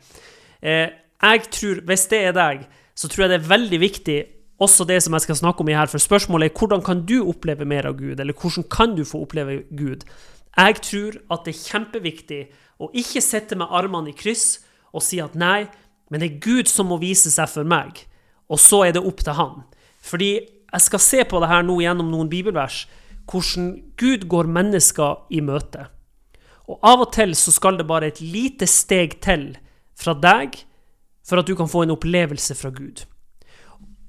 Eh, 0.61 0.87
jeg 1.21 1.47
tror, 1.51 1.81
Hvis 1.85 2.07
det 2.07 2.23
er 2.29 2.37
deg, 2.37 2.67
så 2.95 3.09
tror 3.11 3.25
jeg 3.25 3.33
det 3.33 3.41
er 3.41 3.51
veldig 3.51 3.79
viktig 3.81 4.19
også 4.61 4.85
det 4.85 4.99
som 5.01 5.15
jeg 5.17 5.25
skal 5.25 5.39
snakke 5.39 5.63
om 5.63 5.69
i 5.71 5.75
her, 5.75 5.89
for 5.89 6.01
spørsmålet 6.01 6.51
er 6.51 6.59
hvordan 6.59 6.83
kan 6.85 7.01
du 7.09 7.23
oppleve 7.25 7.65
mer 7.65 7.87
av 7.89 7.97
Gud, 7.97 8.19
eller 8.19 8.33
hvordan 8.37 8.67
kan 8.69 8.93
du 8.95 9.03
få 9.07 9.23
oppleve 9.25 9.63
Gud? 9.73 10.05
Jeg 10.57 10.81
tror 10.83 11.17
at 11.31 11.45
det 11.45 11.53
er 11.53 11.63
kjempeviktig 11.71 12.41
å 12.81 12.89
ikke 12.97 13.23
sitte 13.23 13.57
med 13.59 13.71
armene 13.71 14.11
i 14.11 14.17
kryss 14.17 14.59
og 14.91 15.03
si 15.05 15.21
at 15.23 15.37
nei, 15.37 15.69
men 16.11 16.19
det 16.19 16.27
er 16.27 16.41
Gud 16.43 16.67
som 16.67 16.89
må 16.91 16.97
vise 16.99 17.31
seg 17.31 17.47
for 17.47 17.67
meg, 17.67 18.03
og 18.51 18.59
så 18.59 18.83
er 18.87 18.97
det 18.97 19.05
opp 19.07 19.23
til 19.23 19.37
Han. 19.37 19.61
Fordi 20.03 20.31
jeg 20.41 20.83
skal 20.83 21.03
se 21.03 21.23
på 21.27 21.39
det 21.39 21.51
her 21.51 21.63
nå 21.63 21.77
gjennom 21.83 22.09
noen 22.11 22.29
bibelvers, 22.31 22.83
hvordan 23.31 23.73
Gud 23.99 24.27
går 24.27 24.49
mennesker 24.51 25.27
i 25.31 25.39
møte. 25.45 25.87
Og 26.67 26.79
av 26.83 27.05
og 27.05 27.13
til 27.15 27.35
så 27.37 27.53
skal 27.53 27.79
det 27.79 27.87
bare 27.87 28.11
et 28.11 28.19
lite 28.23 28.67
steg 28.67 29.19
til 29.23 29.53
fra 29.97 30.15
deg 30.17 30.57
for 31.27 31.39
at 31.39 31.47
du 31.47 31.55
kan 31.55 31.69
få 31.69 31.85
en 31.85 31.95
opplevelse 31.95 32.55
fra 32.57 32.71
Gud. 32.75 33.03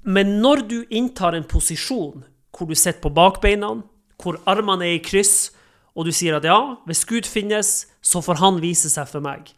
Men 0.03 0.39
når 0.43 0.67
du 0.67 0.79
inntar 0.91 1.37
en 1.37 1.47
posisjon 1.47 2.25
hvor 2.53 2.69
du 2.69 2.75
sitter 2.77 3.01
på 3.03 3.13
bakbeina, 3.15 3.77
hvor 4.23 4.39
armene 4.51 4.87
er 4.87 4.99
i 4.99 5.05
kryss, 5.05 5.53
og 5.93 6.09
du 6.09 6.13
sier 6.15 6.39
at 6.39 6.47
ja, 6.49 6.77
hvis 6.89 7.05
Gud 7.09 7.29
finnes, 7.29 7.87
så 8.01 8.23
får 8.25 8.41
han 8.41 8.61
vise 8.63 8.91
seg 8.93 9.09
for 9.11 9.25
meg, 9.25 9.53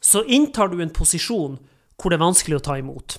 så 0.00 0.22
inntar 0.24 0.70
du 0.70 0.80
en 0.82 0.92
posisjon 0.94 1.58
hvor 1.96 2.12
det 2.12 2.18
er 2.18 2.26
vanskelig 2.26 2.58
å 2.58 2.66
ta 2.66 2.76
imot. 2.78 3.16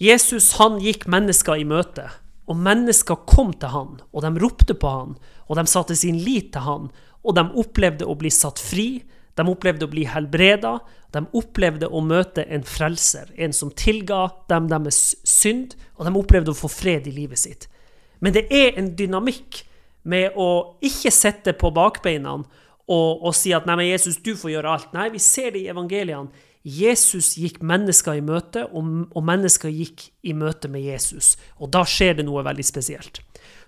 Jesus 0.00 0.54
han 0.60 0.78
gikk 0.82 1.06
mennesker 1.10 1.60
i 1.60 1.66
møte, 1.68 2.06
og 2.46 2.60
mennesker 2.62 3.24
kom 3.26 3.52
til 3.58 3.72
han, 3.72 3.96
og 4.12 4.22
de 4.22 4.30
ropte 4.42 4.76
på 4.78 4.92
han, 4.92 5.16
og 5.48 5.58
de 5.58 5.66
satte 5.70 5.96
sin 5.98 6.18
lit 6.22 6.52
til 6.54 6.66
han, 6.66 6.90
og 7.26 7.36
de 7.36 7.44
opplevde 7.58 8.06
å 8.06 8.16
bli 8.18 8.30
satt 8.30 8.62
fri, 8.62 9.02
de 9.36 9.44
opplevde 9.50 9.84
å 9.84 9.92
bli 9.92 10.06
helbreda, 10.08 10.78
de 11.12 11.24
opplevde 11.36 11.88
å 11.88 12.00
møte 12.04 12.44
en 12.52 12.64
frelser, 12.64 13.32
en 13.36 13.52
som 13.56 13.72
tilga 13.74 14.28
dem 14.50 14.68
deres 14.70 15.16
synd, 15.26 15.74
og 15.98 16.06
de 16.06 16.14
opplevde 16.20 16.54
å 16.54 16.58
få 16.58 16.70
fred 16.72 17.08
i 17.08 17.14
livet 17.16 17.42
sitt. 17.42 17.66
Men 18.20 18.36
det 18.36 18.46
er 18.52 18.78
en 18.78 18.94
dynamikk 18.96 19.65
med 20.06 20.36
å 20.38 20.78
ikke 20.84 21.12
sitte 21.14 21.54
på 21.58 21.72
bakbeina 21.74 22.36
og, 22.86 23.24
og, 23.26 23.32
si 23.34 23.52
at 23.54 23.66
'nei, 23.66 23.76
men 23.76 23.88
Jesus, 23.90 24.20
du 24.22 24.36
får 24.38 24.52
gjøre 24.54 24.74
alt'. 24.76 24.92
Nei, 24.94 25.08
vi 25.10 25.18
ser 25.18 25.50
det 25.50 25.64
i 25.64 25.72
evangeliene. 25.72 26.30
Jesus 26.66 27.36
gikk 27.38 27.60
mennesker 27.62 28.18
i 28.18 28.22
møte, 28.26 28.64
og, 28.74 29.06
og 29.14 29.22
mennesker 29.22 29.70
gikk 29.70 30.08
i 30.26 30.32
møte 30.34 30.70
med 30.70 30.82
Jesus. 30.82 31.36
Og 31.62 31.70
da 31.70 31.84
skjer 31.86 32.18
det 32.18 32.26
noe 32.26 32.42
veldig 32.46 32.66
spesielt. 32.66 33.20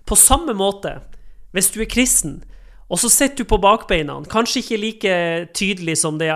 På 0.06 0.18
samme 0.18 0.54
måte, 0.54 0.96
hvis 1.54 1.70
du 1.74 1.80
er 1.82 1.90
kristen, 1.90 2.42
Og 2.88 2.96
så 2.96 3.10
sitter 3.12 3.44
du 3.44 3.48
på 3.48 3.58
bakbeina. 3.60 4.14
Kanskje 4.32 4.62
ikke 4.62 4.80
like 4.80 5.14
tydelig 5.52 5.98
som 6.00 6.16
det 6.16 6.30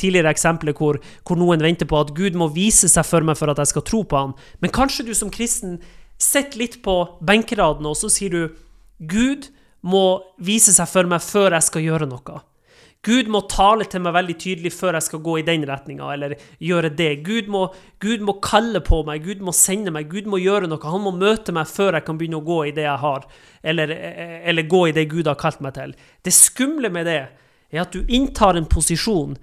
tidligere 0.00 0.32
eksempelet 0.34 0.74
hvor, 0.74 0.98
hvor, 1.22 1.38
noen 1.38 1.62
venter 1.62 1.86
på 1.86 2.00
at 2.00 2.10
Gud 2.16 2.34
må 2.34 2.48
vise 2.50 2.90
seg 2.90 3.06
for 3.06 3.22
meg 3.22 3.38
for 3.38 3.52
at 3.52 3.60
jeg 3.62 3.70
skal 3.70 3.84
tro 3.86 4.02
på 4.02 4.18
han. 4.18 4.34
Men 4.58 4.74
kanskje 4.74 5.06
du 5.06 5.14
som 5.14 5.30
kristen 5.30 5.78
sitter 6.18 6.58
litt 6.58 6.80
på 6.82 6.96
benkeraden, 7.22 7.86
og 7.86 7.94
så 7.98 8.10
sier 8.10 8.34
du 8.34 8.42
Gud 9.10 9.50
må 9.84 10.04
vise 10.40 10.72
seg 10.74 10.88
for 10.88 11.08
meg 11.08 11.22
før 11.24 11.56
jeg 11.56 11.68
skal 11.68 11.84
gjøre 11.84 12.08
noe. 12.08 12.40
Gud 13.04 13.28
må 13.28 13.42
tale 13.52 13.84
til 13.90 14.00
meg 14.00 14.14
veldig 14.16 14.34
tydelig 14.40 14.70
før 14.72 14.96
jeg 14.96 15.04
skal 15.10 15.20
gå 15.26 15.34
i 15.40 15.44
den 15.44 15.66
retninga, 15.68 16.06
eller 16.14 16.34
gjøre 16.62 16.90
det. 16.96 17.10
Gud 17.26 17.50
må, 17.52 17.66
Gud 18.00 18.24
må, 18.24 18.38
kalle 18.44 18.80
på 18.84 19.02
meg, 19.04 19.26
Gud 19.26 19.42
må 19.44 19.52
sende 19.56 19.92
meg, 19.92 20.08
Gud 20.08 20.30
må 20.30 20.40
gjøre 20.40 20.70
noe. 20.70 20.80
Han 20.88 21.04
må 21.04 21.12
møte 21.16 21.52
meg 21.52 21.68
før 21.68 21.98
jeg 21.98 22.06
kan 22.06 22.20
begynne 22.20 22.40
å 22.40 22.46
gå 22.46 22.62
i 22.70 22.72
det 22.76 22.86
jeg 22.86 23.02
har, 23.04 23.26
eller, 23.60 23.92
eller 24.48 24.70
gå 24.72 24.86
i 24.88 24.94
det 24.96 25.04
Gud 25.12 25.28
har 25.28 25.36
kalt 25.40 25.60
meg 25.64 25.76
til. 25.76 25.92
Det 26.24 26.32
skumle 26.32 26.88
med 26.94 27.10
det 27.10 27.18
er 27.74 27.84
at 27.84 27.92
du 27.92 28.08
inntar 28.08 28.56
en 28.56 28.70
posisjon 28.70 29.36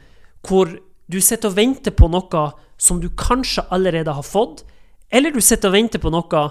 hvor 0.48 0.72
du 1.12 1.20
sitter 1.22 1.52
og 1.52 1.58
venter 1.60 1.94
på 1.94 2.10
noe 2.10 2.46
som 2.82 3.02
du 3.02 3.12
kanskje 3.14 3.68
allerede 3.70 4.16
har 4.18 4.26
fått, 4.26 4.64
eller 5.14 5.36
du 5.36 5.42
sitter 5.44 5.70
og 5.70 5.78
venter 5.78 6.02
på 6.02 6.10
noe 6.10 6.46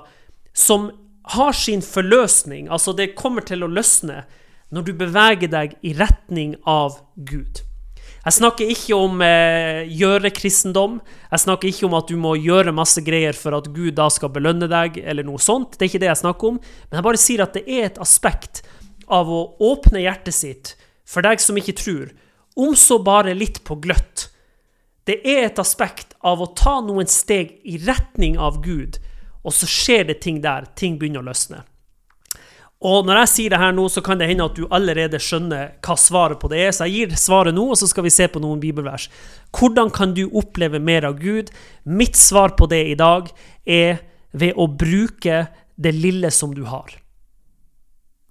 som 0.55 0.90
har 1.23 1.53
sin 1.53 1.83
forløsning, 1.85 2.69
altså 2.73 2.95
det 2.97 3.15
kommer 3.19 3.45
til 3.47 3.65
å 3.65 3.71
løsne 3.71 4.25
når 4.71 4.87
du 4.87 4.93
beveger 4.97 5.50
deg 5.50 5.75
i 5.83 5.93
retning 5.99 6.55
av 6.69 7.00
Gud. 7.17 7.62
Jeg 8.21 8.37
snakker 8.37 8.69
ikke 8.69 8.97
om 9.00 9.23
eh, 9.25 9.87
gjøre-kristendom. 9.97 10.99
Jeg 11.31 11.41
snakker 11.41 11.71
ikke 11.71 11.87
om 11.89 11.95
at 11.97 12.11
du 12.11 12.19
må 12.21 12.35
gjøre 12.37 12.75
masse 12.77 13.00
greier 13.05 13.37
for 13.37 13.57
at 13.57 13.71
Gud 13.73 13.97
da 13.97 14.11
skal 14.12 14.33
belønne 14.35 14.69
deg, 14.69 14.99
eller 15.00 15.25
noe 15.25 15.41
sånt. 15.41 15.79
Det 15.79 15.87
er 15.87 15.93
ikke 15.93 16.03
det 16.03 16.11
jeg 16.11 16.21
snakker 16.21 16.50
om. 16.53 16.59
Men 16.61 17.00
jeg 17.00 17.07
bare 17.07 17.23
sier 17.23 17.45
at 17.47 17.57
det 17.57 17.65
er 17.65 17.89
et 17.89 18.03
aspekt 18.03 18.61
av 19.11 19.31
å 19.33 19.41
åpne 19.65 20.05
hjertet 20.05 20.37
sitt 20.37 20.75
for 21.09 21.25
deg 21.27 21.41
som 21.43 21.57
ikke 21.59 21.79
tror, 21.81 22.11
om 22.61 22.77
så 22.79 23.00
bare 23.03 23.35
litt 23.35 23.62
på 23.67 23.79
gløtt. 23.83 24.29
Det 25.09 25.17
er 25.27 25.47
et 25.49 25.59
aspekt 25.59 26.12
av 26.21 26.43
å 26.45 26.53
ta 26.55 26.77
noen 26.85 27.09
steg 27.11 27.57
i 27.67 27.81
retning 27.83 28.37
av 28.39 28.61
Gud, 28.62 29.00
og 29.45 29.55
så 29.57 29.69
skjer 29.69 30.09
det 30.11 30.21
ting 30.25 30.41
der. 30.45 30.67
Ting 30.77 30.99
begynner 31.01 31.23
å 31.23 31.31
løsne. 31.31 31.63
Og 32.81 33.05
når 33.05 33.19
jeg 33.21 33.31
sier 33.35 33.53
det 33.53 33.61
her 33.61 33.75
nå, 33.77 33.85
så 33.93 34.01
kan 34.01 34.21
det 34.21 34.31
hende 34.31 34.47
at 34.49 34.57
du 34.57 34.65
allerede 34.73 35.19
skjønner 35.21 35.75
hva 35.85 35.97
svaret 36.01 36.41
på 36.41 36.49
det 36.49 36.63
er. 36.65 36.71
Så 36.73 36.89
jeg 36.89 37.11
gir 37.11 37.19
svaret 37.21 37.53
nå, 37.57 37.67
og 37.73 37.77
så 37.77 37.89
skal 37.91 38.07
vi 38.07 38.13
se 38.15 38.25
på 38.33 38.41
noen 38.41 38.61
bibelvers. 38.63 39.11
Hvordan 39.53 39.93
kan 39.93 40.15
du 40.17 40.25
oppleve 40.33 40.81
mer 40.81 41.05
av 41.09 41.19
Gud? 41.21 41.53
Mitt 41.85 42.17
svar 42.17 42.57
på 42.57 42.71
det 42.73 42.81
i 42.89 42.97
dag 42.97 43.29
er 43.69 44.01
ved 44.33 44.57
å 44.57 44.65
bruke 44.65 45.43
det 45.77 45.93
lille 45.97 46.31
som 46.33 46.55
du 46.57 46.65
har. 46.71 46.95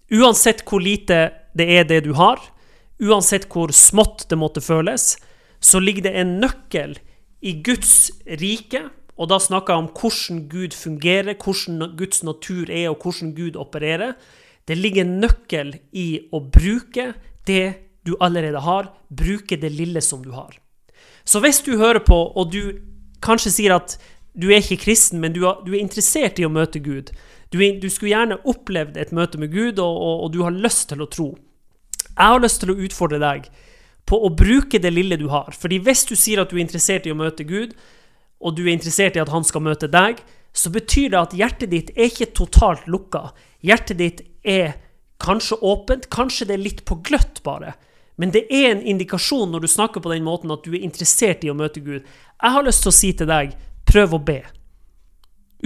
Uansett 0.10 0.64
hvor 0.66 0.82
lite 0.82 1.28
det 1.54 1.68
er 1.70 1.86
det 1.86 2.02
du 2.08 2.16
har, 2.18 2.42
uansett 2.98 3.46
hvor 3.54 3.70
smått 3.76 4.26
det 4.32 4.38
måtte 4.40 4.64
føles, 4.66 5.14
så 5.62 5.82
ligger 5.82 6.08
det 6.08 6.16
en 6.18 6.40
nøkkel 6.42 6.98
i 7.46 7.54
Guds 7.62 8.10
rike 8.42 8.88
og 9.20 9.28
da 9.28 9.40
snakker 9.44 9.76
jeg 9.76 9.84
om 9.84 9.90
hvordan 10.00 10.44
Gud 10.48 10.76
fungerer, 10.78 11.36
hvordan 11.36 11.96
Guds 12.00 12.24
natur 12.24 12.70
er, 12.72 12.88
og 12.90 13.04
hvordan 13.04 13.34
Gud 13.36 13.60
opererer. 13.60 14.14
Det 14.68 14.78
ligger 14.78 15.04
en 15.04 15.20
nøkkel 15.20 15.74
i 15.92 16.08
å 16.32 16.40
bruke 16.40 17.12
det 17.50 17.66
du 18.08 18.16
allerede 18.24 18.62
har, 18.64 18.94
bruke 19.12 19.58
det 19.60 19.74
lille 19.76 20.02
som 20.02 20.24
du 20.24 20.32
har. 20.32 20.56
Så 21.28 21.42
hvis 21.44 21.60
du 21.66 21.76
hører 21.78 22.00
på, 22.06 22.16
og 22.16 22.54
du 22.54 22.80
kanskje 23.22 23.52
sier 23.52 23.76
at 23.76 23.98
du 24.40 24.48
er 24.54 24.64
ikke 24.64 24.86
kristen, 24.86 25.20
men 25.20 25.36
du, 25.36 25.44
er 25.44 25.82
interessert 25.82 26.40
i 26.40 26.48
å 26.48 26.54
møte 26.54 26.80
Gud, 26.80 27.12
du, 27.52 27.90
skulle 27.90 28.14
gjerne 28.14 28.40
opplevd 28.48 28.98
et 29.02 29.12
møte 29.12 29.42
med 29.42 29.52
Gud, 29.52 29.82
og 29.84 30.30
du 30.32 30.44
har 30.46 30.56
lyst 30.56 30.88
til 30.94 31.04
å 31.04 31.10
tro. 31.12 31.34
Jeg 32.08 32.36
har 32.36 32.40
lyst 32.40 32.62
til 32.64 32.72
å 32.72 32.78
utfordre 32.80 33.20
deg 33.20 33.50
på 34.10 34.18
å 34.26 34.32
bruke 34.34 34.80
det 34.82 34.92
lille 34.94 35.18
du 35.20 35.28
har. 35.30 35.52
Fordi 35.54 35.80
hvis 35.84 36.06
du 36.08 36.16
sier 36.18 36.42
at 36.42 36.52
du 36.52 36.58
er 36.58 36.64
interessert 36.64 37.08
i 37.08 37.14
å 37.14 37.18
møte 37.18 37.46
Gud, 37.48 37.76
og 38.40 38.56
du 38.56 38.66
er 38.66 38.74
interessert 38.74 39.18
i 39.18 39.24
at 39.24 39.32
han 39.34 39.46
skal 39.48 39.64
møte 39.66 39.90
deg, 39.92 40.22
så 40.56 40.72
betyr 40.74 41.12
det 41.14 41.20
at 41.20 41.36
hjertet 41.38 41.72
ditt 41.74 41.92
er 41.96 42.10
ikke 42.10 42.32
totalt 42.38 42.88
lukka. 42.90 43.30
Hjertet 43.66 44.00
ditt 44.00 44.24
er 44.44 44.78
kanskje 45.22 45.60
åpent, 45.62 46.08
kanskje 46.12 46.48
det 46.50 46.56
er 46.56 46.64
litt 46.64 46.84
på 46.88 47.00
gløtt, 47.06 47.44
bare. 47.46 47.76
Men 48.20 48.34
det 48.36 48.46
er 48.52 48.74
en 48.74 48.82
indikasjon 48.84 49.52
når 49.52 49.64
du 49.64 49.70
snakker 49.72 50.04
på 50.04 50.12
den 50.12 50.26
måten 50.28 50.52
at 50.52 50.66
du 50.66 50.74
er 50.74 50.84
interessert 50.84 51.44
i 51.46 51.52
å 51.52 51.56
møte 51.56 51.84
Gud. 51.84 52.04
Jeg 52.04 52.56
har 52.56 52.66
lyst 52.66 52.84
til 52.84 52.92
å 52.92 52.98
si 52.98 53.12
til 53.16 53.30
deg, 53.30 53.54
prøv 53.88 54.18
å 54.18 54.24
be. 54.32 54.42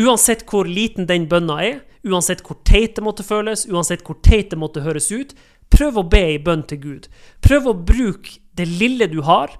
Uansett 0.03 0.46
hvor 0.50 0.70
liten 0.70 1.08
den 1.10 1.25
bønna 1.30 1.60
er, 1.65 1.82
uansett 2.06 2.44
hvor 2.46 2.60
teit 2.65 2.98
det 2.98 3.06
måtte 3.06 3.25
føles, 3.25 3.65
uansett 3.70 4.03
hvor 4.06 4.20
teit 4.25 4.51
det 4.51 4.60
måtte 4.60 4.84
høres 4.86 5.12
ut, 5.13 5.34
prøv 5.74 6.01
å 6.01 6.06
be 6.06 6.24
i 6.34 6.42
bønn 6.42 6.65
til 6.70 6.82
Gud. 6.82 7.08
Prøv 7.46 7.70
å 7.70 7.77
bruke 7.77 8.38
det 8.58 8.68
lille 8.70 9.10
du 9.10 9.22
har, 9.25 9.53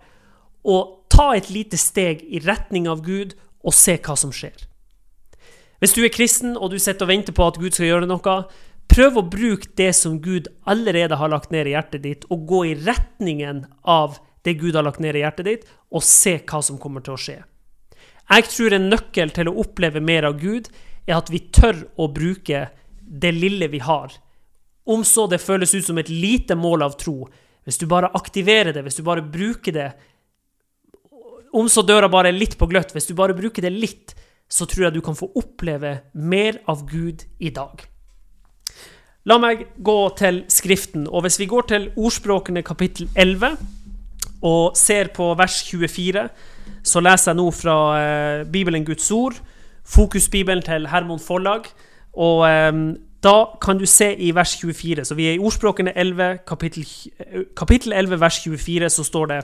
og 0.64 1.03
ta 1.14 1.32
et 1.38 1.50
lite 1.54 1.78
steg 1.78 2.24
i 2.26 2.42
retning 2.42 2.90
av 2.90 3.04
Gud 3.06 3.36
og 3.64 3.76
se 3.78 3.96
hva 4.02 4.16
som 4.20 4.34
skjer. 4.34 4.56
Hvis 5.84 5.96
du 5.96 6.02
er 6.04 6.14
kristen 6.16 6.56
og 6.58 6.72
du 6.72 6.80
sitter 6.80 7.06
og 7.06 7.12
venter 7.12 7.36
på 7.36 7.46
at 7.46 7.60
Gud 7.60 7.76
skal 7.76 7.90
gjøre 7.90 8.10
noe, 8.10 8.36
prøv 8.90 9.20
å 9.20 9.26
bruke 9.28 9.72
det 9.78 9.92
som 9.98 10.20
Gud 10.24 10.50
allerede 10.70 11.18
har 11.20 11.32
lagt 11.32 11.52
ned 11.54 11.68
i 11.68 11.74
hjertet 11.76 12.04
ditt, 12.06 12.28
og 12.32 12.46
gå 12.50 12.64
i 12.72 12.76
retningen 12.80 13.66
av 13.84 14.20
det 14.44 14.58
Gud 14.60 14.76
har 14.76 14.86
lagt 14.88 15.02
ned 15.04 15.16
i 15.16 15.24
hjertet 15.24 15.48
ditt, 15.48 15.68
og 15.92 16.06
se 16.08 16.38
hva 16.40 16.62
som 16.64 16.80
kommer 16.82 17.04
til 17.04 17.16
å 17.16 17.20
skje. 17.20 17.38
Jeg 18.32 18.48
tror 18.50 18.76
en 18.76 18.90
nøkkel 18.92 19.34
til 19.36 19.52
å 19.52 19.58
oppleve 19.64 20.02
mer 20.04 20.28
av 20.28 20.40
Gud 20.40 20.70
er 21.06 21.18
at 21.18 21.32
vi 21.32 21.44
tør 21.54 21.84
å 22.00 22.08
bruke 22.12 22.68
det 23.04 23.34
lille 23.36 23.68
vi 23.72 23.82
har. 23.84 24.14
Om 24.88 25.04
så 25.08 25.28
det 25.32 25.44
føles 25.44 25.76
ut 25.76 25.86
som 25.86 26.00
et 26.00 26.12
lite 26.12 26.56
mål 26.60 26.88
av 26.88 26.96
tro, 27.00 27.28
hvis 27.64 27.80
du 27.80 27.86
bare 27.88 28.12
aktiverer 28.16 28.76
det, 28.76 28.84
hvis 28.84 29.00
du 29.00 29.04
bare 29.08 29.24
bruker 29.24 29.76
det 29.76 29.92
om 31.54 31.70
så 31.70 31.84
døra 31.86 32.10
bare 32.12 32.32
er 32.32 32.38
litt 32.38 32.58
på 32.60 32.68
gløtt, 32.70 32.94
hvis 32.96 33.10
du 33.10 33.16
bare 33.18 33.36
bruker 33.38 33.66
det 33.66 33.74
litt, 33.74 34.14
så 34.50 34.68
tror 34.70 34.88
jeg 34.88 34.98
du 34.98 35.02
kan 35.06 35.18
få 35.18 35.30
oppleve 35.40 35.96
mer 36.14 36.60
av 36.70 36.86
Gud 36.90 37.26
i 37.40 37.52
dag. 37.54 37.86
La 39.30 39.38
meg 39.40 39.64
gå 39.80 39.98
til 40.20 40.42
Skriften, 40.52 41.08
og 41.08 41.24
hvis 41.24 41.40
vi 41.40 41.48
går 41.48 41.70
til 41.70 41.88
Ordspråkene 41.96 42.64
kapittel 42.66 43.08
11 43.16 43.56
og 44.44 44.76
ser 44.76 45.14
på 45.16 45.30
vers 45.40 45.62
24, 45.64 46.26
så 46.84 47.00
leser 47.00 47.32
jeg 47.32 47.40
nå 47.40 47.48
fra 47.56 47.78
eh, 47.96 48.44
Bibelen 48.52 48.84
Guds 48.84 49.08
ord, 49.16 49.38
Fokusbibelen 49.88 50.64
til 50.64 50.90
Hermon 50.92 51.24
Forlag, 51.24 51.70
og 52.14 52.44
eh, 52.50 52.82
da 53.24 53.36
kan 53.64 53.80
du 53.80 53.86
se 53.88 54.10
i 54.20 54.34
vers 54.36 54.58
24, 54.60 55.06
så 55.08 55.16
vi 55.16 55.30
er 55.30 55.38
i 55.38 55.40
Ordspråkene 55.40 55.96
11, 55.96 56.44
kapittel, 56.48 56.84
eh, 57.20 57.46
kapittel 57.56 57.94
11, 57.94 58.20
vers 58.20 58.42
24, 58.44 58.90
så 58.90 59.04
står 59.04 59.26
det 59.32 59.42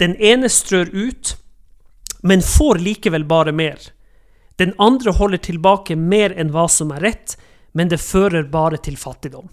Den 0.00 0.16
ene 0.16 0.48
strør 0.48 0.88
ut, 0.94 1.36
men 2.22 2.42
får 2.42 2.78
likevel 2.82 3.24
bare 3.24 3.52
mer. 3.52 3.78
Den 4.58 4.74
andre 4.78 5.12
holder 5.14 5.38
tilbake 5.38 5.96
mer 5.96 6.34
enn 6.34 6.50
hva 6.50 6.66
som 6.68 6.90
er 6.94 7.04
rett, 7.04 7.36
men 7.72 7.88
det 7.88 8.00
fører 8.02 8.48
bare 8.50 8.80
til 8.82 8.96
fattigdom. 8.98 9.46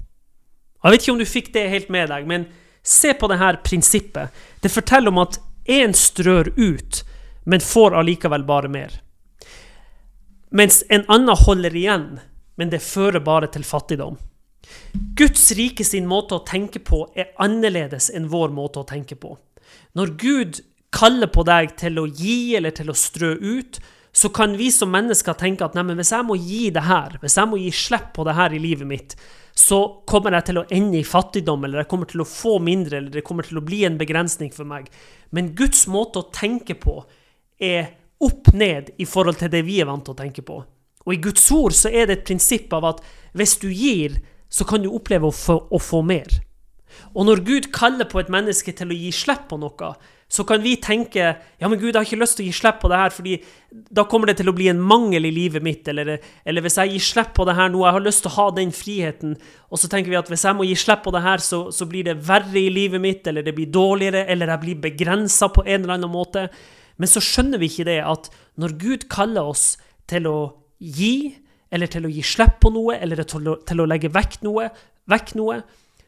Jeg 0.84 0.91
vet 0.91 1.03
ikke 1.03 1.13
om 1.13 1.22
du 1.22 1.29
fikk 1.29 1.51
det 1.53 1.69
helt 1.69 1.89
med 1.93 2.10
deg, 2.10 2.27
men 2.29 2.48
se 2.86 3.13
på 3.13 3.29
dette 3.29 3.51
prinsippet. 3.65 4.34
Det 4.62 4.74
forteller 4.74 5.13
om 5.13 5.22
at 5.22 5.39
én 5.65 5.93
strør 5.98 6.51
ut, 6.57 7.01
men 7.45 7.62
får 7.62 7.98
allikevel 7.98 8.45
bare 8.45 8.69
mer. 8.69 9.01
Mens 10.50 10.84
en 10.89 11.05
annen 11.07 11.38
holder 11.38 11.75
igjen, 11.75 12.07
men 12.55 12.69
det 12.72 12.81
fører 12.86 13.19
bare 13.19 13.50
til 13.51 13.65
fattigdom. 13.65 14.17
Guds 15.17 15.51
rike 15.57 15.86
sin 15.86 16.07
måte 16.10 16.38
å 16.38 16.45
tenke 16.48 16.79
på 16.81 17.03
er 17.13 17.34
annerledes 17.41 18.10
enn 18.13 18.29
vår 18.31 18.53
måte 18.55 18.81
å 18.81 18.88
tenke 18.89 19.17
på. 19.19 19.36
Når 19.93 20.13
Gud 20.22 20.62
kaller 20.95 21.29
på 21.31 21.43
deg 21.47 21.75
til 21.79 21.99
å 22.01 22.07
gi 22.07 22.55
eller 22.57 22.73
til 22.75 22.91
å 22.91 22.97
strø 22.97 23.35
ut, 23.35 23.79
så 24.15 24.29
kan 24.31 24.53
vi 24.55 24.69
som 24.71 24.93
mennesker 24.93 25.35
tenke 25.35 25.65
at 25.65 25.73
nei, 25.75 25.83
hvis 25.97 26.13
jeg 26.15 26.23
må 26.23 26.37
gi 26.39 26.69
det 26.71 26.85
her, 26.87 27.17
hvis 27.19 27.35
jeg 27.35 27.51
må 27.51 27.59
gi 27.59 27.71
slipp 27.75 28.13
på 28.15 28.23
det 28.23 28.37
her 28.37 28.55
i 28.55 28.61
livet 28.63 28.87
mitt, 28.87 29.15
så 29.55 29.79
kommer 30.07 30.35
jeg 30.37 30.49
til 30.49 30.59
å 30.61 30.65
ende 30.77 30.99
i 30.99 31.07
fattigdom, 31.07 31.63
eller 31.67 31.83
jeg 31.83 31.89
kommer 31.91 32.07
til 32.11 32.23
å 32.23 32.27
få 32.27 32.57
mindre, 32.63 32.99
eller 32.99 33.11
det 33.11 33.25
kommer 33.27 33.47
til 33.47 33.59
å 33.59 33.65
bli 33.65 33.83
en 33.87 33.99
begrensning 33.99 34.53
for 34.55 34.67
meg. 34.67 34.87
Men 35.35 35.51
Guds 35.55 35.83
måte 35.91 36.21
å 36.21 36.29
tenke 36.31 36.77
på 36.79 37.01
er 37.59 37.91
opp 38.23 38.53
ned 38.55 38.93
i 38.99 39.07
forhold 39.07 39.39
til 39.39 39.51
det 39.51 39.65
vi 39.67 39.81
er 39.83 39.89
vant 39.89 40.03
til 40.07 40.15
å 40.15 40.19
tenke 40.19 40.43
på. 40.47 40.61
Og 41.05 41.13
i 41.13 41.21
Guds 41.21 41.43
ord 41.53 41.75
så 41.75 41.91
er 41.91 42.07
det 42.07 42.19
et 42.19 42.27
prinsipp 42.27 42.71
av 42.75 42.87
at 42.93 43.03
hvis 43.35 43.59
du 43.61 43.67
gir, 43.67 44.15
så 44.47 44.67
kan 44.67 44.83
du 44.83 44.93
oppleve 44.95 45.27
å 45.27 45.35
få, 45.35 45.59
å 45.71 45.79
få 45.81 46.01
mer. 46.07 46.39
Og 47.11 47.27
når 47.27 47.43
Gud 47.47 47.71
kaller 47.75 48.07
på 48.07 48.21
et 48.21 48.31
menneske 48.31 48.71
til 48.75 48.91
å 48.91 48.97
gi 48.97 49.11
slipp 49.15 49.49
på 49.51 49.59
noe, 49.59 49.91
så 50.27 50.44
kan 50.44 50.62
vi 50.63 50.74
tenke 50.82 51.22
ja, 51.22 51.67
men 51.70 51.77
Gud, 51.77 51.91
jeg 51.91 52.00
har 52.00 52.08
ikke 52.08 52.17
lyst 52.17 52.39
til 52.39 52.48
å 52.48 52.50
gi 52.50 52.55
slipp 52.58 52.79
på 52.82 52.89
det 52.89 52.98
her, 52.98 53.13
fordi 53.13 53.36
da 53.94 54.08
kommer 54.10 54.32
det 54.32 54.39
til 54.39 54.50
å 54.50 54.55
bli 54.58 54.72
en 54.72 54.82
mangel 54.82 55.27
i 55.27 55.34
livet 55.34 55.63
mitt. 55.63 55.86
Eller, 55.91 56.17
eller 56.44 56.65
hvis 56.65 56.79
jeg 56.82 56.96
gir 56.96 57.05
slipp 57.05 57.36
på 57.38 57.46
det 57.46 57.55
her 57.60 57.70
nå, 57.70 57.84
jeg 57.86 57.98
har 57.98 58.05
lyst 58.05 58.24
til 58.25 58.32
å 58.32 58.36
ha 58.39 58.48
den 58.58 58.74
friheten. 58.74 59.36
Og 59.70 59.82
så 59.82 59.89
tenker 59.91 60.10
vi 60.12 60.17
at 60.17 60.32
hvis 60.32 60.48
jeg 60.48 60.58
må 60.58 60.65
gi 60.65 60.74
slipp 60.82 61.05
på 61.05 61.13
det 61.13 61.22
her, 61.25 61.44
så, 61.46 61.67
så 61.75 61.88
blir 61.89 62.08
det 62.10 62.17
verre 62.25 62.58
i 62.58 62.74
livet 62.74 63.03
mitt, 63.03 63.29
eller 63.29 63.46
det 63.46 63.53
blir 63.58 63.70
dårligere, 63.70 64.25
eller 64.34 64.55
jeg 64.55 64.63
blir 64.65 64.82
begrensa 64.88 65.51
på 65.53 65.63
en 65.67 65.84
eller 65.84 66.00
annen 66.00 66.13
måte. 66.15 66.48
Men 66.98 67.12
så 67.12 67.22
skjønner 67.24 67.62
vi 67.62 67.70
ikke 67.70 67.88
det, 67.91 68.00
at 68.08 68.32
når 68.62 68.77
Gud 68.82 69.08
kaller 69.13 69.53
oss 69.53 69.75
til 70.10 70.29
å 70.32 70.38
gi, 70.79 71.36
eller 71.70 71.91
til 71.91 72.08
å 72.08 72.12
gi 72.12 72.25
slipp 72.25 72.58
på 72.63 72.74
noe, 72.74 72.98
eller 72.98 73.22
til 73.27 73.51
å, 73.53 73.60
til 73.67 73.84
å 73.84 73.88
legge 73.89 74.13
vekk 74.15 74.41
noe, 74.48 74.72
vekk 75.12 75.36
noe, 75.38 75.62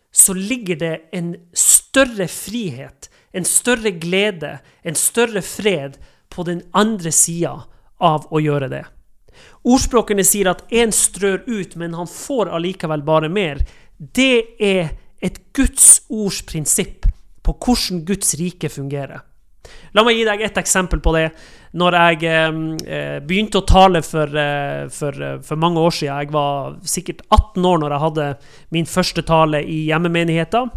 så 0.10 0.34
ligger 0.34 0.80
det 0.82 0.94
en 1.14 1.36
større 1.54 2.26
frihet, 2.32 3.12
en 3.38 3.46
større 3.46 3.94
glede, 4.01 4.58
en 4.84 4.98
større 4.98 5.44
fred 5.46 5.98
på 6.34 6.46
den 6.48 6.63
andre 6.74 7.13
sida 7.13 7.53
av 8.03 8.27
å 8.34 8.41
gjøre 8.41 8.70
det. 8.72 8.84
Ordspråkene 9.67 10.25
sier 10.25 10.50
at 10.51 10.63
én 10.74 10.94
strør 10.96 11.44
ut, 11.46 11.75
men 11.77 11.96
han 11.98 12.10
får 12.10 12.50
allikevel 12.58 13.03
bare 13.06 13.29
mer. 13.29 13.62
Det 13.98 14.58
er 14.63 14.96
et 15.24 15.39
Guds 15.58 16.08
ords 16.10 16.41
prinsipp 16.48 17.08
på 17.46 17.56
hvordan 17.56 18.03
Guds 18.08 18.36
rike 18.39 18.70
fungerer. 18.72 19.24
La 19.96 20.03
meg 20.06 20.15
gi 20.15 20.25
deg 20.27 20.44
et 20.46 20.60
eksempel 20.62 21.01
på 21.03 21.12
det. 21.15 21.27
Når 21.77 21.98
jeg 21.98 22.29
eh, 22.32 23.17
begynte 23.27 23.60
å 23.60 23.67
tale 23.67 24.01
for, 24.06 24.32
eh, 24.32 24.88
for, 24.94 25.17
eh, 25.20 25.39
for, 25.44 25.60
mange 25.60 25.84
år 25.84 25.94
siden 25.94 26.22
Jeg 26.22 26.32
var 26.32 26.77
sikkert 26.88 27.22
18 27.27 27.65
år 27.67 27.82
når 27.82 27.91
jeg 27.91 28.03
hadde 28.06 28.27
min 28.72 28.88
første 28.88 29.25
tale 29.27 29.62
i 29.62 29.82
hjemmemenigheten 29.89 30.72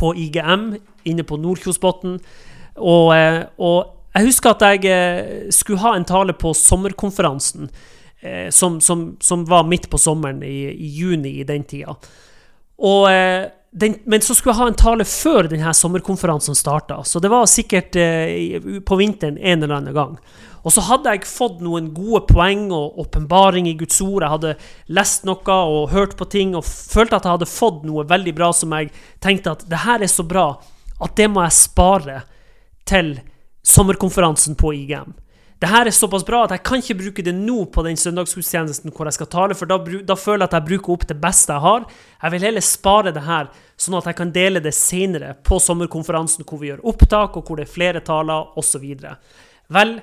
på 0.00 0.14
IGM 0.16 0.72
inne 1.08 1.24
på 1.26 1.38
Nordkjosbotn. 1.40 2.18
Og, 2.80 3.14
eh, 3.16 3.42
og, 3.60 3.96
jeg 4.10 4.26
husker 4.26 4.56
at 4.56 4.64
jeg 4.66 4.90
eh, 4.90 5.50
skulle 5.54 5.82
ha 5.84 5.94
en 5.94 6.06
tale 6.08 6.34
på 6.34 6.50
sommerkonferansen, 6.56 7.68
eh, 8.22 8.48
som, 8.50 8.80
som, 8.82 9.12
som, 9.22 9.44
var 9.46 9.68
midt 9.68 9.86
på 9.90 10.00
sommeren, 10.02 10.42
i, 10.42 10.64
i 10.72 10.88
juni 10.98 11.36
i 11.40 11.46
den 11.46 11.62
tida. 11.68 11.94
Og 12.80 13.06
den, 13.70 13.94
men 14.04 14.22
så 14.22 14.34
skulle 14.34 14.54
jeg 14.54 14.62
ha 14.64 14.68
en 14.72 14.78
tale 14.78 15.06
før 15.06 15.46
denne 15.50 15.72
sommerkonferansen 15.76 16.56
starta, 16.58 17.04
så 17.06 17.22
det 17.22 17.30
var 17.30 17.46
sikkert 17.46 17.96
eh, 17.96 18.58
på 18.82 18.98
vinteren 18.98 19.38
en 19.38 19.62
eller 19.62 19.76
annen 19.76 19.94
gang. 19.94 20.16
Og 20.60 20.74
så 20.74 20.82
hadde 20.84 21.14
jeg 21.14 21.28
fått 21.30 21.62
noen 21.64 21.86
gode 21.94 22.26
poeng 22.28 22.66
og 22.74 22.98
åpenbaring 23.00 23.70
i 23.70 23.76
Guds 23.80 23.96
ord. 24.04 24.26
Jeg 24.26 24.34
hadde 24.34 24.56
lest 24.92 25.24
noe 25.24 25.56
og 25.56 25.94
hørt 25.94 26.18
på 26.18 26.26
ting 26.28 26.52
og 26.58 26.66
følte 26.66 27.16
at 27.16 27.24
jeg 27.24 27.38
hadde 27.38 27.48
fått 27.48 27.86
noe 27.88 28.04
veldig 28.10 28.34
bra 28.36 28.50
som 28.52 28.74
jeg 28.76 28.90
tenkte 29.24 29.54
at 29.54 29.64
det 29.70 29.84
her 29.86 30.04
er 30.04 30.12
så 30.12 30.26
bra 30.26 30.50
at 31.00 31.16
det 31.16 31.30
må 31.32 31.46
jeg 31.46 31.56
spare 31.56 32.18
til 32.90 33.14
sommerkonferansen 33.64 34.58
på 34.60 34.74
IGM 34.82 35.14
det 35.60 35.68
her 35.68 35.84
er 35.84 35.92
såpass 35.92 36.24
bra 36.24 36.46
at 36.46 36.54
jeg 36.54 36.62
kan 36.64 36.80
ikke 36.80 36.96
bruke 36.96 37.22
det 37.24 37.34
nå 37.36 37.66
på 37.72 37.82
den 37.84 37.98
søndagsgudstjenesten 38.00 38.94
hvor 38.96 39.08
jeg 39.10 39.18
skal 39.18 39.28
tale, 39.28 39.56
for 39.56 39.68
da, 39.68 39.76
da, 40.08 40.16
føler 40.16 40.46
jeg 40.46 40.48
at 40.48 40.56
jeg 40.56 40.68
bruker 40.70 40.94
opp 40.94 41.04
det 41.10 41.18
beste 41.20 41.52
jeg 41.52 41.64
har. 41.66 41.84
Jeg 42.22 42.34
vil 42.34 42.46
heller 42.48 42.64
spare 42.64 43.12
det 43.12 43.26
her, 43.26 43.50
sånn 43.76 43.98
at 43.98 44.08
jeg 44.08 44.16
kan 44.22 44.32
dele 44.32 44.62
det 44.64 44.72
senere 44.76 45.34
på 45.44 45.58
sommerkonferansen 45.60 46.48
hvor 46.48 46.62
vi 46.62 46.70
gjør 46.70 46.80
opptak, 46.88 47.36
og 47.36 47.44
hvor 47.44 47.60
det 47.60 47.66
er 47.68 47.74
flere 47.74 48.00
taler, 48.06 48.48
osv. 48.56 48.86
Vel, 49.76 49.94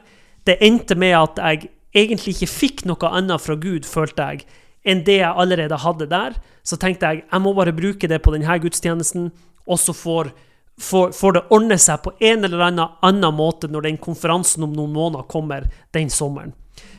det 0.45 0.59
endte 0.61 0.99
med 0.99 1.17
at 1.17 1.41
jeg 1.41 1.71
egentlig 1.97 2.35
ikke 2.37 2.53
fikk 2.53 2.85
noe 2.85 3.09
annet 3.09 3.41
fra 3.41 3.57
Gud, 3.57 3.89
følte 3.89 4.29
jeg, 4.29 4.45
enn 4.85 5.01
det 5.09 5.23
jeg 5.23 5.33
allerede 5.33 5.81
hadde 5.81 6.11
der. 6.11 6.37
Så 6.61 6.77
tenkte 6.77 7.09
jeg 7.09 7.25
jeg 7.25 7.41
må 7.41 7.57
bare 7.57 7.73
bruke 7.73 8.05
det 8.05 8.21
på 8.21 8.35
denne 8.35 8.61
gudstjenesten, 8.61 9.31
og 9.65 9.81
så 9.81 9.95
får 9.97 10.35
får, 10.81 11.11
får, 11.11 11.33
det 11.33 11.43
ordne 11.49 11.77
seg 11.81 12.01
på 12.03 12.13
en 12.19 12.45
eller 12.45 12.63
annen, 12.69 12.95
annen 13.01 13.35
måte 13.35 13.69
når 13.71 13.87
den 13.87 13.97
konferansen 14.01 14.65
om 14.67 14.75
noen 14.75 14.93
måneder 14.93 15.27
kommer 15.29 15.67
den 15.95 16.11
sommeren. 16.13 16.53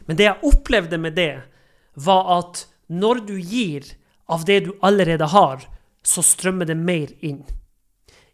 Men 0.06 0.18
det 0.18 0.26
jeg 0.26 0.50
opplevde 0.50 0.98
med 0.98 1.16
det, 1.18 1.32
var 1.98 2.28
at 2.38 2.64
når 2.88 3.22
du 3.28 3.36
gir 3.38 3.84
av 4.30 4.44
det 4.48 4.60
du 4.66 4.72
allerede 4.84 5.28
har, 5.32 5.62
så 6.04 6.22
strømmer 6.24 6.68
det 6.68 6.76
mer 6.78 7.12
inn. 7.24 7.42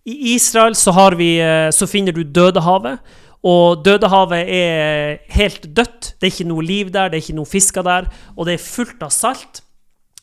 I 0.05 0.35
Israel 0.35 0.77
så, 0.77 0.93
vi, 1.17 1.39
eh, 1.41 1.71
så 1.73 1.87
finner 1.89 2.13
du 2.13 2.25
Dødehavet. 2.25 3.01
Og 3.45 3.85
Dødehavet 3.85 4.49
er 4.49 5.19
helt 5.33 5.69
dødt. 5.77 6.15
Det 6.21 6.29
er 6.29 6.33
ikke 6.33 6.49
noe 6.49 6.65
liv 6.65 6.93
der, 6.93 7.09
det 7.09 7.19
er 7.19 7.25
ikke 7.25 7.39
noe 7.41 7.49
fisker 7.49 7.85
der. 7.85 8.11
Og 8.37 8.47
det 8.49 8.57
er 8.57 8.65
fullt 8.65 9.03
av 9.05 9.13
salt. 9.13 9.63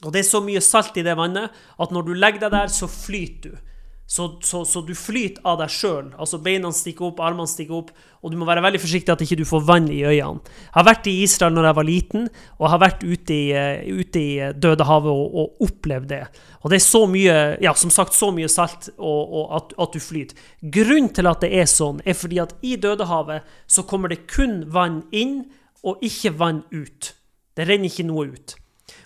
Og 0.05 0.13
det 0.13 0.21
er 0.21 0.29
så 0.29 0.41
mye 0.41 0.61
salt 0.61 0.97
i 0.97 1.05
det 1.05 1.17
vannet 1.17 1.53
at 1.81 1.93
når 1.93 2.07
du 2.07 2.13
legger 2.13 2.45
deg 2.45 2.55
der, 2.55 2.71
så 2.73 2.89
flyter 2.89 3.51
du. 3.51 3.70
Så, 4.11 4.39
så, 4.43 4.65
så, 4.65 4.81
du 4.83 4.91
flyter 4.91 5.39
av 5.47 5.61
deg 5.61 5.71
sjøl. 5.71 6.09
Altså 6.19 6.35
beina 6.43 6.67
stikker 6.75 7.07
opp, 7.07 7.21
armene 7.23 7.47
stikker 7.47 7.77
opp, 7.77 7.93
og 8.19 8.33
du 8.33 8.35
må 8.35 8.47
være 8.49 8.63
veldig 8.65 8.81
forsiktig 8.83 9.13
at 9.13 9.21
ikke 9.23 9.37
du 9.39 9.45
får 9.47 9.61
vann 9.69 9.87
i 9.87 10.01
øynene. 10.03 10.41
Jeg 10.65 10.75
har 10.75 10.87
vært 10.89 11.07
i 11.07 11.13
Israel 11.23 11.55
når 11.55 11.69
jeg 11.69 11.77
var 11.77 11.87
liten, 11.87 12.25
og 12.57 12.65
jeg 12.65 12.73
har 12.73 12.81
vært 12.83 13.05
ute 13.05 13.37
i, 13.37 13.45
uh, 13.55 14.01
ute 14.01 14.19
i 14.19 14.33
eh, 14.43 14.51
Dødehavet 14.51 15.13
og, 15.15 15.37
og, 15.39 15.63
opplevd 15.63 16.11
det. 16.11 16.19
Og 16.59 16.73
det 16.73 16.81
er 16.81 16.83
så 16.89 17.01
mye, 17.07 17.37
ja, 17.63 17.71
som 17.79 17.93
sagt, 17.95 18.17
så 18.17 18.33
mye 18.35 18.51
salt 18.51 18.91
og, 18.97 19.31
og 19.39 19.55
at, 19.61 19.71
at, 19.79 19.95
du 19.95 20.03
flyter. 20.03 20.43
Grunnen 20.75 21.07
til 21.15 21.31
at 21.31 21.47
det 21.47 21.53
er 21.63 21.71
sånn, 21.71 22.03
er 22.03 22.19
fordi 22.19 22.43
at 22.43 22.51
i 22.67 22.75
Dødehavet 22.83 23.47
så 23.63 23.87
kommer 23.87 24.11
det 24.11 24.25
kun 24.27 24.65
vann 24.75 25.05
inn, 25.15 25.45
og 25.87 26.03
ikke 26.03 26.35
vann 26.35 26.65
ut. 26.75 27.13
Det 27.55 27.63
renner 27.63 27.87
ikke 27.87 28.11
noe 28.11 28.27
ut. 28.35 28.59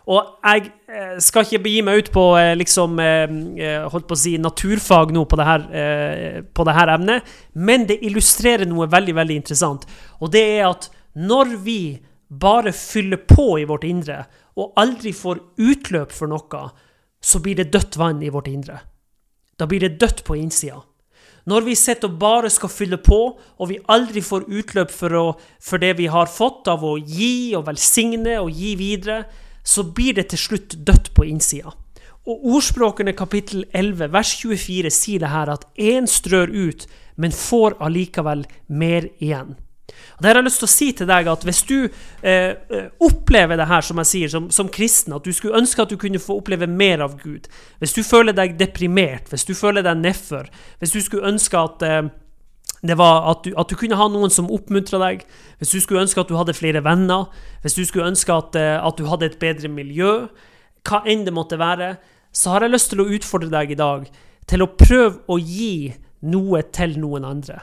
Og 0.05 0.35
jeg 0.45 0.67
eh, 0.91 1.15
skal 1.23 1.47
ikke 1.47 1.63
begi 1.65 1.81
meg 1.85 2.03
ut 2.03 2.11
på 2.13 2.23
eh, 2.37 2.53
liksom 2.59 2.99
eh, 3.01 3.85
holdt 3.89 4.07
på 4.09 4.13
å 4.13 4.21
si 4.21 4.35
naturfag 4.41 5.13
nå 5.15 5.23
på 5.25 5.39
det, 5.39 5.47
her, 5.47 5.65
på 6.45 6.65
det 6.67 6.75
her 6.77 6.93
emnet, 6.93 7.35
men 7.57 7.87
det 7.89 8.01
illustrerer 8.05 8.69
noe 8.69 8.89
veldig, 8.91 9.15
veldig 9.17 9.39
interessant. 9.41 9.87
Og 10.21 10.29
det 10.33 10.43
er 10.59 10.67
at 10.69 10.89
når 11.17 11.55
vi 11.65 11.79
bare 12.29 12.73
fyller 12.75 13.23
på 13.25 13.55
i 13.61 13.67
vårt 13.69 13.85
indre, 13.87 14.23
og 14.55 14.75
aldri 14.79 15.11
får 15.15 15.41
utløp 15.59 16.13
for 16.15 16.31
noe, 16.31 16.65
så 17.19 17.41
blir 17.41 17.57
det 17.57 17.71
dødt 17.73 17.97
vann 17.99 18.21
i 18.23 18.31
vårt 18.31 18.47
indre. 18.51 18.79
Da 19.57 19.67
blir 19.67 19.81
det 19.83 19.97
dødt 19.99 20.21
på 20.27 20.37
innsida. 20.37 20.83
Når 21.45 21.65
vi 21.67 21.75
sitter 21.77 22.09
og 22.09 22.17
bare 22.21 22.49
skal 22.49 22.71
fylle 22.73 22.97
på, 23.01 23.19
og 23.37 23.69
vi 23.69 23.77
aldri 23.93 24.21
får 24.25 24.47
utløp 24.49 24.93
for, 24.93 25.13
å, 25.13 25.25
for 25.61 25.81
det 25.81 25.93
vi 25.99 26.07
har 26.09 26.29
fått 26.31 26.69
av 26.71 26.85
å 26.85 26.95
gi 26.97 27.53
og 27.57 27.67
velsigne 27.67 28.39
og 28.41 28.49
gi 28.53 28.73
videre, 28.79 29.23
så 29.65 29.83
blir 29.83 30.15
det 30.19 30.29
til 30.31 30.41
slutt 30.41 30.77
dødt 30.87 31.11
på 31.17 31.25
innsida. 31.25 31.73
Og 32.25 32.45
Ordspråkene 32.55 33.13
kapittel 33.13 33.65
11 33.73 34.13
vers 34.13 34.31
24 34.39 34.89
sier 34.93 35.21
det 35.21 35.33
her 35.33 35.51
at 35.53 35.67
én 35.77 36.07
strør 36.09 36.49
ut, 36.49 36.87
men 37.21 37.35
får 37.35 37.77
allikevel 37.85 38.45
mer 38.67 39.09
igjen. 39.19 39.55
Og 40.17 40.23
det 40.23 40.29
har 40.29 40.39
jeg 40.39 40.47
lyst 40.47 40.61
til 40.63 40.67
å 40.67 40.73
si 40.73 40.87
til 40.97 41.07
deg 41.09 41.27
at 41.29 41.43
Hvis 41.45 41.61
du 41.69 41.75
eh, 41.85 42.55
eh, 42.57 42.87
opplever 43.05 43.59
det 43.59 43.67
her 43.69 43.85
som 43.85 44.01
jeg 44.01 44.09
sier, 44.09 44.31
som, 44.33 44.49
som, 44.49 44.69
kristen, 44.71 45.13
at 45.13 45.25
du 45.25 45.33
skulle 45.35 45.59
ønske 45.59 45.81
at 45.81 45.91
du 45.91 45.97
kunne 46.01 46.21
få 46.21 46.39
oppleve 46.39 46.67
mer 46.67 47.03
av 47.05 47.19
Gud 47.21 47.45
Hvis 47.79 47.93
du 47.93 48.01
føler 48.03 48.33
deg 48.33 48.57
deprimert, 48.59 49.29
hvis 49.29 49.45
du 49.45 49.53
føler 49.53 49.85
deg 49.85 50.01
nedfor, 50.01 50.49
hvis 50.79 50.95
du 50.95 51.01
skulle 51.05 51.29
ønske 51.29 51.61
at 51.61 51.85
eh, 51.85 52.07
det 52.89 52.97
var 52.99 53.27
at 53.31 53.45
du, 53.45 53.53
at 53.57 53.69
du, 53.69 53.75
kunne 53.79 53.97
ha 53.99 54.07
noen 54.11 54.33
som 54.33 54.49
oppmuntra 54.51 54.99
deg. 55.01 55.23
Hvis 55.59 55.75
du 55.75 55.79
skulle 55.83 56.03
ønske 56.03 56.21
at 56.21 56.31
du 56.31 56.35
hadde 56.37 56.57
flere 56.57 56.83
venner, 56.85 57.29
hvis 57.63 57.77
du 57.77 57.83
skulle 57.85 58.09
ønske 58.09 58.33
at, 58.33 58.57
eh, 58.59 58.75
at, 58.79 58.97
du 58.97 59.07
hadde 59.09 59.29
et 59.29 59.39
bedre 59.41 59.71
miljø, 59.71 60.27
hva 60.85 61.01
enn 61.09 61.25
det 61.25 61.33
måtte 61.33 61.59
være, 61.61 61.95
så 62.35 62.55
har 62.55 62.65
jeg 62.65 62.75
lyst 62.75 62.91
til 62.91 63.03
å 63.03 63.09
utfordre 63.15 63.51
deg 63.53 63.71
i 63.73 63.79
dag 63.79 64.09
til 64.49 64.65
å 64.65 64.73
prøve 64.75 65.23
å 65.31 65.39
gi 65.39 65.93
noe 66.27 66.61
til 66.75 66.97
noen 67.01 67.25
andre. 67.27 67.61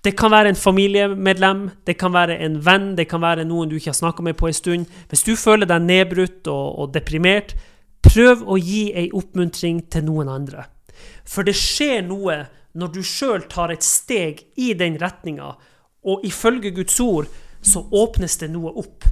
Det 0.00 0.14
kan 0.16 0.32
være 0.32 0.54
en 0.54 0.56
familiemedlem, 0.56 1.66
det 1.84 1.98
kan 2.00 2.12
være 2.14 2.38
en 2.40 2.56
venn, 2.64 2.94
det 2.96 3.04
kan 3.08 3.20
være 3.20 3.44
noen 3.44 3.68
du 3.68 3.76
ikke 3.76 3.92
har 3.92 3.98
snakka 3.98 4.24
med 4.24 4.38
på 4.40 4.48
en 4.48 4.56
stund. 4.56 4.86
Hvis 5.12 5.26
du 5.26 5.34
føler 5.36 5.68
deg 5.68 5.84
nedbrutt 5.84 6.48
og, 6.48 6.78
og 6.80 6.94
deprimert, 6.94 7.52
prøv 8.00 8.46
å 8.48 8.56
gi 8.56 8.86
ei 8.96 9.10
oppmuntring 9.12 9.82
til 9.92 10.06
noen 10.08 10.30
andre. 10.32 10.64
For 11.28 11.44
det 11.44 11.56
skjer 11.56 12.00
noe 12.08 12.42
når 12.72 12.92
du 12.94 13.00
sjøl 13.06 13.44
tar 13.50 13.72
et 13.72 13.84
steg 13.84 14.44
i 14.60 14.72
den 14.78 14.98
retninga, 15.00 15.54
og 16.06 16.24
ifølge 16.26 16.72
Guds 16.74 16.98
ord 17.02 17.28
så 17.60 17.82
åpnes 17.90 18.38
det 18.40 18.50
noe 18.52 18.72
opp. 18.80 19.04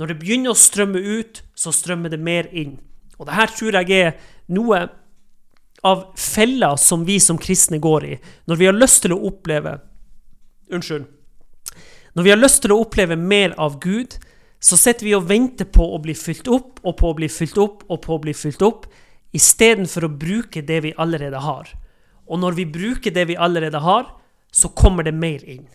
Når 0.00 0.10
det 0.10 0.18
begynner 0.22 0.54
å 0.54 0.58
strømme 0.58 0.98
ut, 0.98 1.42
så 1.54 1.72
strømmer 1.74 2.12
det 2.12 2.18
mer 2.18 2.48
inn. 2.50 2.78
Og 3.20 3.28
det 3.28 3.36
her 3.36 3.52
tror 3.52 3.78
jeg 3.78 3.92
er 3.98 4.14
noe 4.50 4.86
av 5.86 6.04
fella 6.18 6.72
som 6.78 7.04
vi 7.06 7.18
som 7.20 7.38
kristne 7.38 7.78
går 7.82 8.06
i. 8.06 8.18
Når 8.46 8.58
vi 8.58 8.68
har 8.68 8.76
lyst 8.76 9.02
til 9.04 9.14
å 9.14 9.22
oppleve 9.28 9.78
Unnskyld. 10.72 11.04
Når 12.16 12.24
vi 12.24 12.30
har 12.32 12.38
lyst 12.40 12.62
til 12.64 12.72
å 12.72 12.78
oppleve 12.80 13.16
mer 13.20 13.52
av 13.60 13.74
Gud, 13.82 14.14
så 14.62 14.78
sitter 14.78 15.04
vi 15.04 15.14
og 15.16 15.26
venter 15.28 15.68
på 15.68 15.84
å 15.84 15.98
bli 16.00 16.14
fylt 16.16 16.48
opp 16.48 16.80
og 16.80 16.96
på 16.96 17.10
å 17.10 17.16
bli 17.18 17.28
fylt 17.28 17.58
opp 17.60 17.82
og 17.90 18.00
på 18.04 18.14
å 18.14 18.20
bli 18.22 18.32
fylt 18.36 18.62
opp, 18.64 18.86
istedenfor 19.36 20.06
å 20.06 20.12
bruke 20.22 20.62
det 20.64 20.78
vi 20.86 20.94
allerede 20.96 21.40
har. 21.44 21.68
Og 22.32 22.40
når 22.40 22.56
vi 22.56 22.68
bruker 22.78 23.12
det 23.12 23.26
vi 23.28 23.36
allerede 23.36 23.82
har, 23.84 24.08
så 24.52 24.72
kommer 24.72 25.04
det 25.04 25.14
mer 25.16 25.44
inn. 25.44 25.66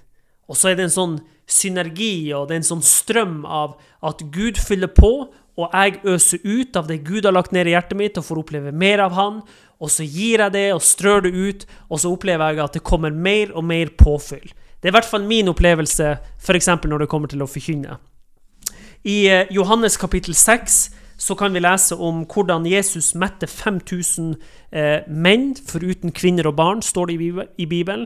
Og 0.47 0.57
så 0.57 0.71
er 0.71 0.77
det 0.77 0.87
en 0.87 0.93
sånn 0.93 1.17
synergi 1.47 2.31
og 2.35 2.47
det 2.47 2.57
er 2.57 2.61
en 2.61 2.71
sånn 2.71 2.85
strøm 2.85 3.41
av 3.45 3.77
at 4.05 4.23
Gud 4.33 4.59
fyller 4.59 4.91
på, 4.91 5.29
og 5.57 5.73
jeg 5.73 6.01
øser 6.05 6.43
ut 6.45 6.77
av 6.77 6.89
det 6.89 6.99
Gud 7.07 7.25
har 7.25 7.33
lagt 7.33 7.53
ned 7.55 7.69
i 7.69 7.73
hjertet 7.73 7.97
mitt, 7.97 8.17
og 8.19 8.27
får 8.27 8.41
oppleve 8.43 8.73
mer 8.75 9.01
av 9.01 9.15
Han. 9.17 9.39
Og 9.81 9.89
så 9.93 10.05
gir 10.05 10.43
jeg 10.43 10.53
det 10.53 10.67
og 10.75 10.83
strør 10.85 11.25
det 11.25 11.33
ut, 11.33 11.65
og 11.89 12.01
så 12.01 12.11
opplever 12.13 12.53
jeg 12.53 12.63
at 12.65 12.77
det 12.77 12.85
kommer 12.85 13.13
mer 13.13 13.53
og 13.57 13.65
mer 13.65 13.89
påfyll. 13.97 14.45
Det 14.77 14.89
er 14.89 14.93
i 14.93 14.97
hvert 14.99 15.09
fall 15.09 15.25
min 15.25 15.49
opplevelse, 15.49 16.11
f.eks. 16.37 16.69
når 16.85 17.03
det 17.03 17.09
kommer 17.09 17.31
til 17.31 17.41
å 17.41 17.49
forkynne. 17.49 17.97
I 19.07 19.17
eh, 19.31 19.53
Johannes 19.53 19.97
kapittel 19.97 20.37
6 20.37 20.77
så 21.17 21.35
kan 21.35 21.53
vi 21.53 21.63
lese 21.63 21.95
om 21.95 22.23
hvordan 22.29 22.65
Jesus 22.69 23.13
mette 23.17 23.47
5000 23.49 24.35
eh, 24.71 25.05
menn, 25.09 25.55
foruten 25.55 26.13
kvinner 26.13 26.49
og 26.49 26.57
barn, 26.59 26.83
står 26.85 27.09
det 27.09 27.45
i 27.57 27.65
Bibelen. 27.65 28.05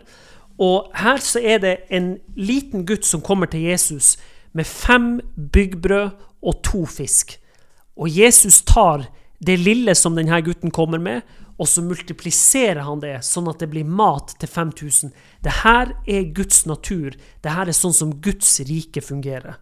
Og 0.61 0.91
her 0.95 1.19
så 1.23 1.41
er 1.43 1.59
det 1.63 1.75
en 1.91 2.15
liten 2.37 2.85
gutt 2.87 3.05
som 3.07 3.23
kommer 3.23 3.51
til 3.51 3.67
Jesus 3.67 4.15
med 4.53 4.67
fem 4.67 5.19
byggbrød 5.35 6.09
og 6.41 6.63
to 6.63 6.85
fisk. 6.85 7.37
Og 7.97 8.09
Jesus 8.09 8.61
tar 8.61 9.07
det 9.41 9.59
lille 9.59 9.95
som 9.95 10.15
denne 10.15 10.41
gutten 10.45 10.71
kommer 10.71 11.01
med, 11.01 11.21
og 11.61 11.67
så 11.69 11.83
multipliserer 11.85 12.81
han 12.85 13.01
det 13.03 13.19
sånn 13.25 13.49
at 13.51 13.61
det 13.61 13.69
blir 13.69 13.85
mat 13.85 14.33
til 14.41 14.49
5000. 14.49 15.11
Det 15.45 15.59
her 15.61 15.91
er 16.09 16.31
Guds 16.33 16.63
natur. 16.65 17.13
Det 17.41 17.53
her 17.53 17.69
er 17.69 17.77
sånn 17.77 17.93
som 17.93 18.15
Guds 18.23 18.55
rike 18.65 19.03
fungerer. 19.05 19.59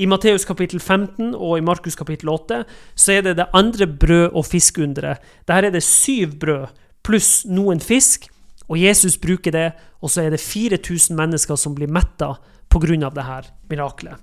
I 0.00 0.06
Matteus 0.08 0.46
kapittel 0.48 0.80
15 0.80 1.34
og 1.34 1.58
i 1.58 1.64
Markus 1.64 1.96
kapittel 1.98 2.30
8 2.32 2.62
så 2.96 3.12
er 3.12 3.24
det 3.26 3.34
det 3.36 3.50
andre 3.52 3.84
brød- 3.86 4.32
og 4.32 4.46
fiskunderet. 4.46 5.18
Der 5.48 5.54
er 5.66 5.70
det 5.70 5.82
syv 5.82 6.38
brød 6.40 6.70
pluss 7.04 7.44
noen 7.44 7.80
fisk, 7.80 8.28
og 8.68 8.80
Jesus 8.80 9.18
bruker 9.18 9.50
det, 9.50 9.72
og 10.00 10.10
så 10.10 10.22
er 10.22 10.30
det 10.30 10.40
4000 10.40 11.16
mennesker 11.16 11.56
som 11.56 11.74
blir 11.74 11.88
metta 11.88 12.34
pga. 12.70 13.10
dette 13.10 13.52
miraklet. 13.68 14.16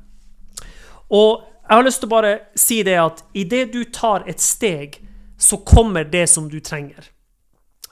Og 1.10 1.44
jeg 1.70 1.76
har 1.76 1.84
lyst 1.84 2.00
til 2.00 2.08
å 2.08 2.16
bare 2.16 2.40
si 2.56 2.84
det 2.84 2.98
at 2.98 3.24
idet 3.34 3.74
du 3.74 3.84
tar 3.84 4.24
et 4.28 4.42
steg, 4.42 4.98
så 5.38 5.58
kommer 5.58 6.04
det 6.04 6.30
som 6.30 6.50
du 6.50 6.60
trenger. 6.60 7.12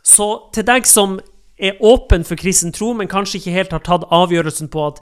Så 0.04 0.50
til 0.54 0.64
deg 0.64 0.88
som 0.88 1.20
er 1.60 1.78
åpen 1.82 2.24
for 2.24 2.36
kristen 2.36 2.72
tro, 2.72 2.94
men 2.94 3.08
kanskje 3.08 3.38
ikke 3.38 3.52
helt 3.52 3.72
har 3.72 3.80
tatt 3.80 4.10
avgjørelsen 4.10 4.70
på 4.70 4.88
at 4.88 5.02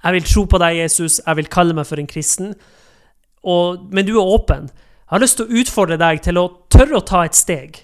jeg 0.00 0.16
vil 0.16 0.28
tro 0.28 0.44
på 0.48 0.60
deg, 0.62 0.78
Jesus, 0.80 1.20
jeg 1.20 1.38
vil 1.38 1.50
kalle 1.52 1.76
meg 1.76 1.88
for 1.88 2.00
en 2.00 2.08
kristen, 2.08 2.54
og, 3.44 3.88
men 3.92 4.06
du 4.08 4.14
er 4.16 4.34
åpen. 4.36 4.68
Jeg 4.70 5.12
har 5.14 5.22
lyst 5.22 5.40
til 5.40 5.48
å 5.48 5.60
utfordre 5.62 5.98
deg 6.00 6.20
til 6.24 6.38
å 6.40 6.48
tørre 6.72 7.00
å 7.00 7.06
ta 7.06 7.24
et 7.26 7.36
steg. 7.36 7.82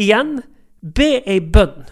Igjen, 0.00 0.38
be 0.80 1.18
ei 1.26 1.40
bønn. 1.40 1.84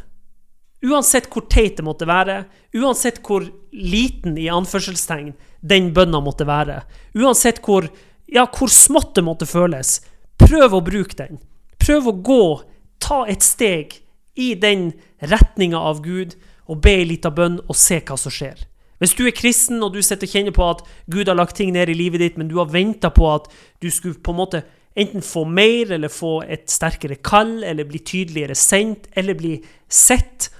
Uansett 0.82 1.28
hvor 1.30 1.46
teit 1.50 1.76
det 1.78 1.86
måtte 1.86 2.08
være, 2.10 2.40
uansett 2.74 3.20
hvor 3.22 3.44
liten 3.70 4.34
i 4.40 4.48
anførselstegn 4.50 5.30
den 5.62 5.92
bønna 5.94 6.18
måtte 6.24 6.46
være, 6.48 6.80
uansett 7.14 7.60
hvor, 7.62 7.86
ja, 8.26 8.48
hvor 8.50 8.72
smått 8.72 9.14
det 9.14 9.22
måtte 9.22 9.46
føles, 9.46 10.00
prøv 10.42 10.74
å 10.74 10.82
bruke 10.82 11.18
den. 11.20 11.38
Prøv 11.78 12.10
å 12.10 12.16
gå, 12.26 12.42
ta 13.02 13.22
et 13.30 13.46
steg 13.46 13.94
i 14.34 14.54
den 14.58 14.90
retninga 15.22 15.78
av 15.78 16.02
Gud, 16.02 16.34
og 16.66 16.82
be 16.82 16.96
ei 17.02 17.06
lita 17.06 17.30
bønn 17.34 17.60
og 17.68 17.78
se 17.78 18.00
hva 18.02 18.18
som 18.18 18.32
skjer. 18.34 18.58
Hvis 19.02 19.16
du 19.18 19.24
er 19.26 19.34
kristen 19.34 19.82
og 19.82 19.96
du 19.96 19.98
sitter 20.04 20.28
og 20.28 20.36
kjenner 20.36 20.54
på 20.54 20.68
at 20.68 20.84
Gud 21.10 21.26
har 21.26 21.34
lagt 21.34 21.56
ting 21.58 21.72
ned 21.74 21.90
i 21.90 21.98
livet 21.98 22.22
ditt, 22.22 22.38
men 22.38 22.46
du 22.50 22.60
har 22.60 22.70
venta 22.70 23.10
på 23.10 23.26
at 23.32 23.48
du 23.82 23.90
skulle 23.90 24.22
på 24.22 24.30
en 24.30 24.38
måte 24.38 24.62
enten 24.94 25.24
få 25.24 25.42
mer, 25.48 25.90
eller 25.96 26.12
få 26.12 26.42
et 26.46 26.70
sterkere 26.70 27.16
kall, 27.24 27.62
eller 27.64 27.88
bli 27.88 27.98
tydeligere 27.98 28.54
sendt, 28.54 29.08
eller 29.18 29.34
bli 29.34 29.56
sett, 29.90 30.52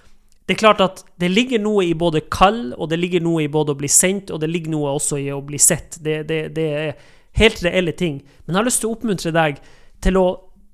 det 0.47 0.57
er 0.57 0.59
klart 0.59 0.81
at 0.83 1.05
det 1.23 1.31
ligger 1.31 1.63
noe 1.63 1.85
i 1.87 1.95
både 1.95 2.25
kall, 2.33 2.73
og 2.75 2.91
det 2.91 2.99
ligger 2.99 3.23
noe 3.23 3.45
i 3.45 3.51
både 3.53 3.73
å 3.73 3.79
bli 3.79 3.89
sendt, 3.89 4.33
og 4.35 4.43
det 4.43 4.51
ligger 4.51 4.75
noe 4.75 4.97
også 4.99 5.21
i 5.23 5.29
å 5.33 5.39
bli 5.47 5.61
sett. 5.63 6.01
Det, 6.03 6.23
det, 6.29 6.41
det 6.57 6.67
er 6.81 6.97
helt 7.39 7.63
reelle 7.63 7.95
ting. 7.97 8.19
Men 8.45 8.57
jeg 8.57 8.59
har 8.59 8.67
lyst 8.67 8.83
til 8.83 8.91
å 8.91 8.97
oppmuntre 8.97 9.33
deg 9.37 9.63
til 10.03 10.19
å 10.19 10.27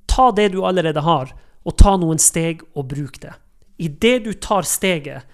ta 0.09 0.31
det 0.35 0.49
du 0.55 0.63
allerede 0.65 1.05
har, 1.05 1.35
og 1.69 1.77
ta 1.77 1.99
noen 2.01 2.19
steg 2.23 2.65
og 2.73 2.89
bruk 2.95 3.21
det. 3.21 3.35
Idet 3.79 4.23
du 4.25 4.33
tar 4.33 4.65
steget, 4.65 5.29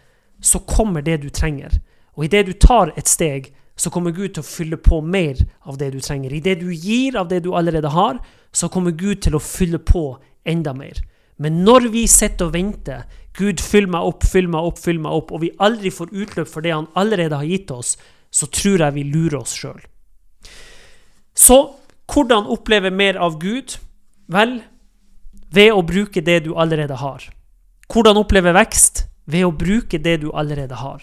så 0.45 0.59
kommer 0.67 1.05
det 1.07 1.21
du 1.23 1.31
trenger. 1.33 1.79
Og 2.15 2.27
idet 2.27 2.47
du 2.47 2.53
tar 2.53 2.93
et 2.99 3.11
steg, 3.11 3.51
så 3.77 3.91
kommer 3.91 4.15
Gud 4.15 4.37
til 4.37 4.45
å 4.45 4.47
fylle 4.47 4.79
på 4.79 5.01
mer 5.03 5.41
av 5.67 5.79
det 5.81 5.91
du 5.95 6.01
trenger. 6.03 6.33
Idet 6.33 6.61
du 6.61 6.71
gir 6.71 7.19
av 7.19 7.29
det 7.31 7.43
du 7.45 7.51
allerede 7.55 7.91
har, 7.91 8.21
så 8.55 8.71
kommer 8.71 8.95
Gud 8.95 9.25
til 9.25 9.35
å 9.35 9.43
fylle 9.43 9.81
på 9.83 10.15
enda 10.47 10.75
mer. 10.77 11.01
Men 11.43 11.65
når 11.67 11.89
vi 11.91 12.05
sitter 12.07 12.49
og 12.49 12.55
venter 12.55 13.07
Gud, 13.35 13.59
fyll 13.59 13.89
meg 13.91 14.07
opp, 14.07 14.23
fyll 14.31 14.47
meg 14.47 14.69
opp, 14.69 14.79
fyll 14.79 15.01
meg 15.03 15.17
opp, 15.17 15.33
og 15.35 15.43
vi 15.43 15.51
aldri 15.59 15.91
får 15.91 16.13
utløp 16.15 16.51
for 16.51 16.63
det 16.63 16.71
han 16.71 16.87
allerede 16.95 17.41
har 17.41 17.49
gitt 17.49 17.73
oss, 17.75 17.97
så 18.31 18.47
tror 18.47 18.85
jeg 18.85 18.95
vi 18.95 19.07
lurer 19.09 19.41
oss 19.41 19.57
sjøl. 19.59 19.81
Så 21.35 21.59
hvordan 22.11 22.47
oppleve 22.53 22.93
mer 22.95 23.19
av 23.19 23.41
Gud? 23.43 23.75
Vel, 24.31 24.61
ved 25.51 25.73
å 25.75 25.83
bruke 25.83 26.23
det 26.23 26.45
du 26.47 26.53
allerede 26.55 27.01
har. 27.03 27.27
Hvordan 27.91 28.23
oppleve 28.23 28.55
vekst? 28.55 29.09
Ved 29.27 29.49
å 29.49 29.55
bruke 29.57 29.99
det 29.99 30.21
du 30.23 30.31
allerede 30.31 30.79
har. 30.79 31.03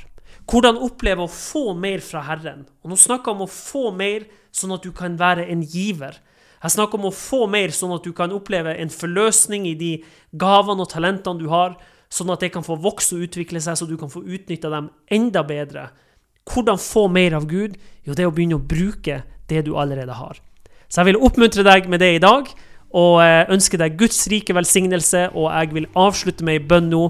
Hvordan 0.52 0.82
oppleve 0.84 1.24
å 1.24 1.32
få 1.32 1.72
mer 1.80 2.02
fra 2.04 2.26
Herren? 2.28 2.66
Og 2.84 2.92
Nå 2.92 2.98
snakker 3.00 3.32
jeg 3.32 3.38
om 3.38 3.46
å 3.46 3.52
få 3.52 3.92
mer, 3.96 4.26
sånn 4.52 4.74
at 4.76 4.84
du 4.84 4.92
kan 4.92 5.16
være 5.16 5.46
en 5.48 5.62
giver. 5.64 6.18
Jeg 6.62 6.76
snakker 6.76 7.00
om 7.00 7.08
å 7.08 7.16
få 7.16 7.46
mer, 7.48 7.72
sånn 7.72 7.94
at 7.96 8.04
du 8.04 8.12
kan 8.14 8.34
oppleve 8.36 8.74
en 8.76 8.92
forløsning 8.92 9.70
i 9.70 9.78
de 9.80 9.94
gavene 10.36 10.84
og 10.84 10.92
talentene 10.92 11.40
du 11.40 11.48
har, 11.54 11.78
sånn 12.12 12.34
at 12.36 12.44
det 12.44 12.52
kan 12.52 12.68
få 12.68 12.76
vokse 12.84 13.16
og 13.16 13.24
utvikle 13.30 13.64
seg, 13.64 13.80
så 13.80 13.88
du 13.88 13.96
kan 13.98 14.12
få 14.12 14.26
utnytta 14.28 14.74
dem 14.74 14.92
enda 15.08 15.46
bedre. 15.48 15.88
Hvordan 16.52 16.84
få 16.84 17.08
mer 17.08 17.38
av 17.40 17.48
Gud? 17.48 17.80
Jo, 18.04 18.12
det 18.12 18.26
er 18.26 18.30
å 18.30 18.36
begynne 18.36 18.60
å 18.60 18.68
bruke 18.76 19.22
det 19.48 19.64
du 19.70 19.78
allerede 19.80 20.20
har. 20.20 20.44
Så 20.92 21.00
jeg 21.00 21.14
vil 21.14 21.24
oppmuntre 21.24 21.64
deg 21.64 21.88
med 21.88 22.04
det 22.04 22.18
i 22.18 22.22
dag, 22.22 22.52
og 22.92 23.22
eh, 23.24 23.48
ønske 23.56 23.80
deg 23.80 23.96
Guds 23.96 24.26
rike 24.28 24.52
velsignelse, 24.58 25.30
og 25.32 25.48
jeg 25.48 25.72
vil 25.80 25.88
avslutte 25.96 26.44
med 26.44 26.60
ei 26.60 26.66
bønn 26.68 26.92
nå 26.92 27.06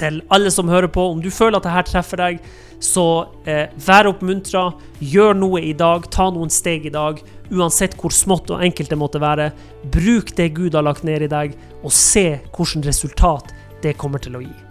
til 0.00 0.20
alle 0.32 0.52
som 0.52 0.70
hører 0.70 0.90
på. 0.92 1.04
Om 1.12 1.22
du 1.24 1.30
føler 1.30 1.58
at 1.58 1.68
dette 1.68 1.86
treffer 1.92 2.22
deg, 2.22 2.40
så 2.82 3.06
eh, 3.48 3.72
vær 3.86 4.10
oppmuntra. 4.10 4.68
Gjør 5.00 5.36
noe 5.38 5.62
i 5.64 5.72
dag. 5.76 6.08
Ta 6.12 6.28
noen 6.34 6.52
steg 6.52 6.88
i 6.88 6.94
dag. 6.94 7.22
Uansett 7.54 7.96
hvor 8.00 8.14
smått 8.14 8.50
og 8.52 8.64
enkelt 8.66 8.92
det 8.92 9.00
måtte 9.00 9.22
være. 9.22 9.50
Bruk 9.92 10.34
det 10.36 10.52
Gud 10.58 10.76
har 10.76 10.86
lagt 10.86 11.06
ned 11.06 11.26
i 11.26 11.32
deg, 11.32 11.58
og 11.82 11.94
se 11.94 12.28
hvilket 12.50 12.88
resultat 12.90 13.54
det 13.84 13.98
kommer 14.00 14.22
til 14.22 14.38
å 14.38 14.44
gi. 14.44 14.65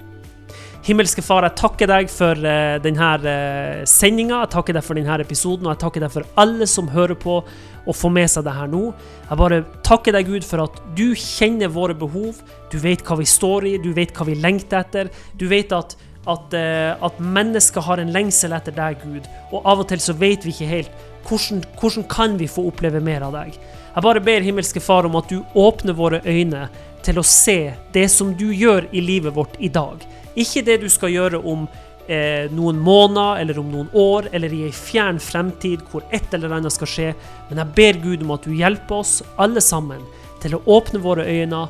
Himmelske 0.86 1.24
Far, 1.26 1.41
jeg 1.48 1.58
takker 1.58 1.89
deg 1.89 2.12
for 2.13 2.38
uh, 2.45 2.76
denne 2.78 3.06
uh, 3.24 3.80
sendinga. 3.89 4.43
Jeg 4.43 4.52
takker 4.54 4.76
deg 4.78 4.84
for 4.86 5.00
denne 5.00 5.15
episoden, 5.24 5.65
og 5.65 5.71
jeg 5.74 5.80
takker 5.82 6.04
deg 6.06 6.12
for 6.13 6.28
alle 6.38 6.67
som 6.69 6.91
hører 6.93 7.17
på 7.17 7.39
og 7.41 7.95
får 7.98 8.12
med 8.13 8.30
seg 8.30 8.43
det 8.45 8.54
her 8.54 8.69
nå. 8.69 8.84
Jeg 9.24 9.39
bare 9.39 9.58
takker 9.86 10.13
deg, 10.13 10.30
Gud, 10.30 10.45
for 10.45 10.62
at 10.67 10.78
du 10.98 11.08
kjenner 11.17 11.71
våre 11.74 11.95
behov. 11.98 12.38
Du 12.69 12.78
vet 12.84 13.02
hva 13.02 13.17
vi 13.17 13.26
står 13.26 13.65
i, 13.65 13.71
du 13.82 13.95
vet 13.98 14.13
hva 14.13 14.28
vi 14.30 14.36
lengter 14.38 14.84
etter. 14.84 15.10
Du 15.34 15.48
vet 15.50 15.74
at, 15.74 15.95
at, 16.30 16.54
uh, 16.54 17.08
at 17.10 17.17
mennesker 17.17 17.82
har 17.88 18.04
en 18.04 18.13
lengsel 18.13 18.54
etter 18.54 18.76
deg, 18.78 19.02
Gud. 19.02 19.26
Og 19.56 19.65
av 19.65 19.82
og 19.82 19.89
til 19.89 20.04
så 20.06 20.13
vet 20.19 20.45
vi 20.45 20.54
ikke 20.54 20.69
helt 20.69 21.08
hvordan, 21.26 21.63
hvordan 21.82 22.06
kan 22.12 22.36
vi 22.38 22.45
få 22.45 22.67
oppleve 22.69 23.02
mer 23.02 23.26
av 23.26 23.34
deg. 23.34 23.58
Jeg 23.95 24.06
bare 24.06 24.21
ber 24.21 24.45
himmelske 24.45 24.86
Far 24.86 25.10
om 25.10 25.17
at 25.17 25.34
du 25.34 25.41
åpner 25.58 25.98
våre 25.98 26.21
øyne 26.30 26.67
til 27.02 27.17
å 27.17 27.26
se 27.26 27.74
det 27.93 28.06
som 28.13 28.36
du 28.38 28.52
gjør 28.54 28.91
i 28.93 29.02
livet 29.02 29.34
vårt 29.34 29.58
i 29.58 29.71
dag. 29.74 30.06
Ikke 30.36 30.63
det 30.65 30.82
du 30.84 30.89
skal 30.91 31.13
gjøre 31.13 31.39
om 31.39 31.65
eh, 32.08 32.52
noen 32.54 32.80
måneder 32.82 33.41
eller 33.43 33.62
om 33.62 33.71
noen 33.71 33.89
år 33.93 34.30
eller 34.36 34.54
i 34.54 34.65
ei 34.67 34.76
fjern 34.76 35.19
fremtid 35.21 35.86
hvor 35.91 36.06
et 36.15 36.34
eller 36.36 36.54
annet 36.58 36.76
skal 36.76 36.91
skje, 36.91 37.10
men 37.50 37.62
jeg 37.62 37.76
ber 37.78 38.04
Gud 38.04 38.26
om 38.26 38.36
at 38.36 38.45
du 38.45 38.54
hjelper 38.56 39.02
oss 39.02 39.17
alle 39.41 39.63
sammen 39.63 40.04
til 40.43 40.58
å 40.58 40.63
åpne 40.78 41.02
våre 41.02 41.26
øyne, 41.26 41.65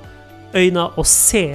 øyne 0.55 0.89
og 0.95 1.07
se 1.07 1.47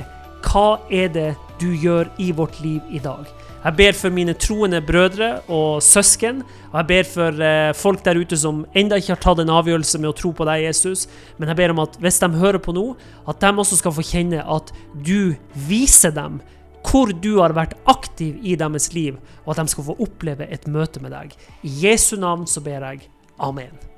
hva 0.47 0.81
er 0.89 1.13
det 1.13 1.31
du 1.61 1.69
gjør 1.77 2.09
i 2.19 2.31
vårt 2.33 2.63
liv 2.65 2.81
i 2.89 3.01
dag. 3.03 3.27
Jeg 3.61 3.77
ber 3.77 3.93
for 3.93 4.13
mine 4.15 4.33
troende 4.41 4.79
brødre 4.81 5.43
og 5.53 5.83
søsken. 5.85 6.41
Og 6.71 6.77
jeg 6.79 6.87
ber 6.89 7.09
for 7.11 7.43
eh, 7.45 7.73
folk 7.77 8.01
der 8.07 8.17
ute 8.17 8.39
som 8.41 8.63
enda 8.73 8.97
ikke 8.97 9.13
har 9.13 9.21
tatt 9.21 9.43
en 9.43 9.53
avgjørelse 9.53 10.01
med 10.01 10.09
å 10.09 10.17
tro 10.17 10.31
på 10.33 10.47
deg, 10.49 10.63
Jesus. 10.65 11.05
Men 11.37 11.53
jeg 11.53 11.59
ber 11.59 11.75
om 11.75 11.83
at 11.85 11.99
hvis 12.01 12.23
de 12.23 12.31
hører 12.41 12.63
på 12.65 12.73
nå, 12.73 12.87
at 13.29 13.43
de 13.43 13.51
også 13.53 13.77
skal 13.83 13.93
få 13.93 14.07
kjenne 14.07 14.41
at 14.41 14.73
du 14.97 15.35
viser 15.69 16.15
dem 16.17 16.41
hvor 16.87 17.13
du 17.13 17.37
har 17.39 17.55
vært 17.57 17.77
aktiv 17.91 18.39
i 18.43 18.57
deres 18.59 18.93
liv, 18.97 19.21
og 19.45 19.55
at 19.55 19.63
de 19.63 19.75
skal 19.75 19.91
få 19.91 19.99
oppleve 20.01 20.49
et 20.49 20.67
møte 20.71 21.03
med 21.05 21.15
deg. 21.15 21.37
I 21.67 21.77
Jesu 21.85 22.17
navn 22.21 22.49
så 22.51 22.65
ber 22.65 22.89
jeg. 22.93 23.09
Amen. 23.41 23.90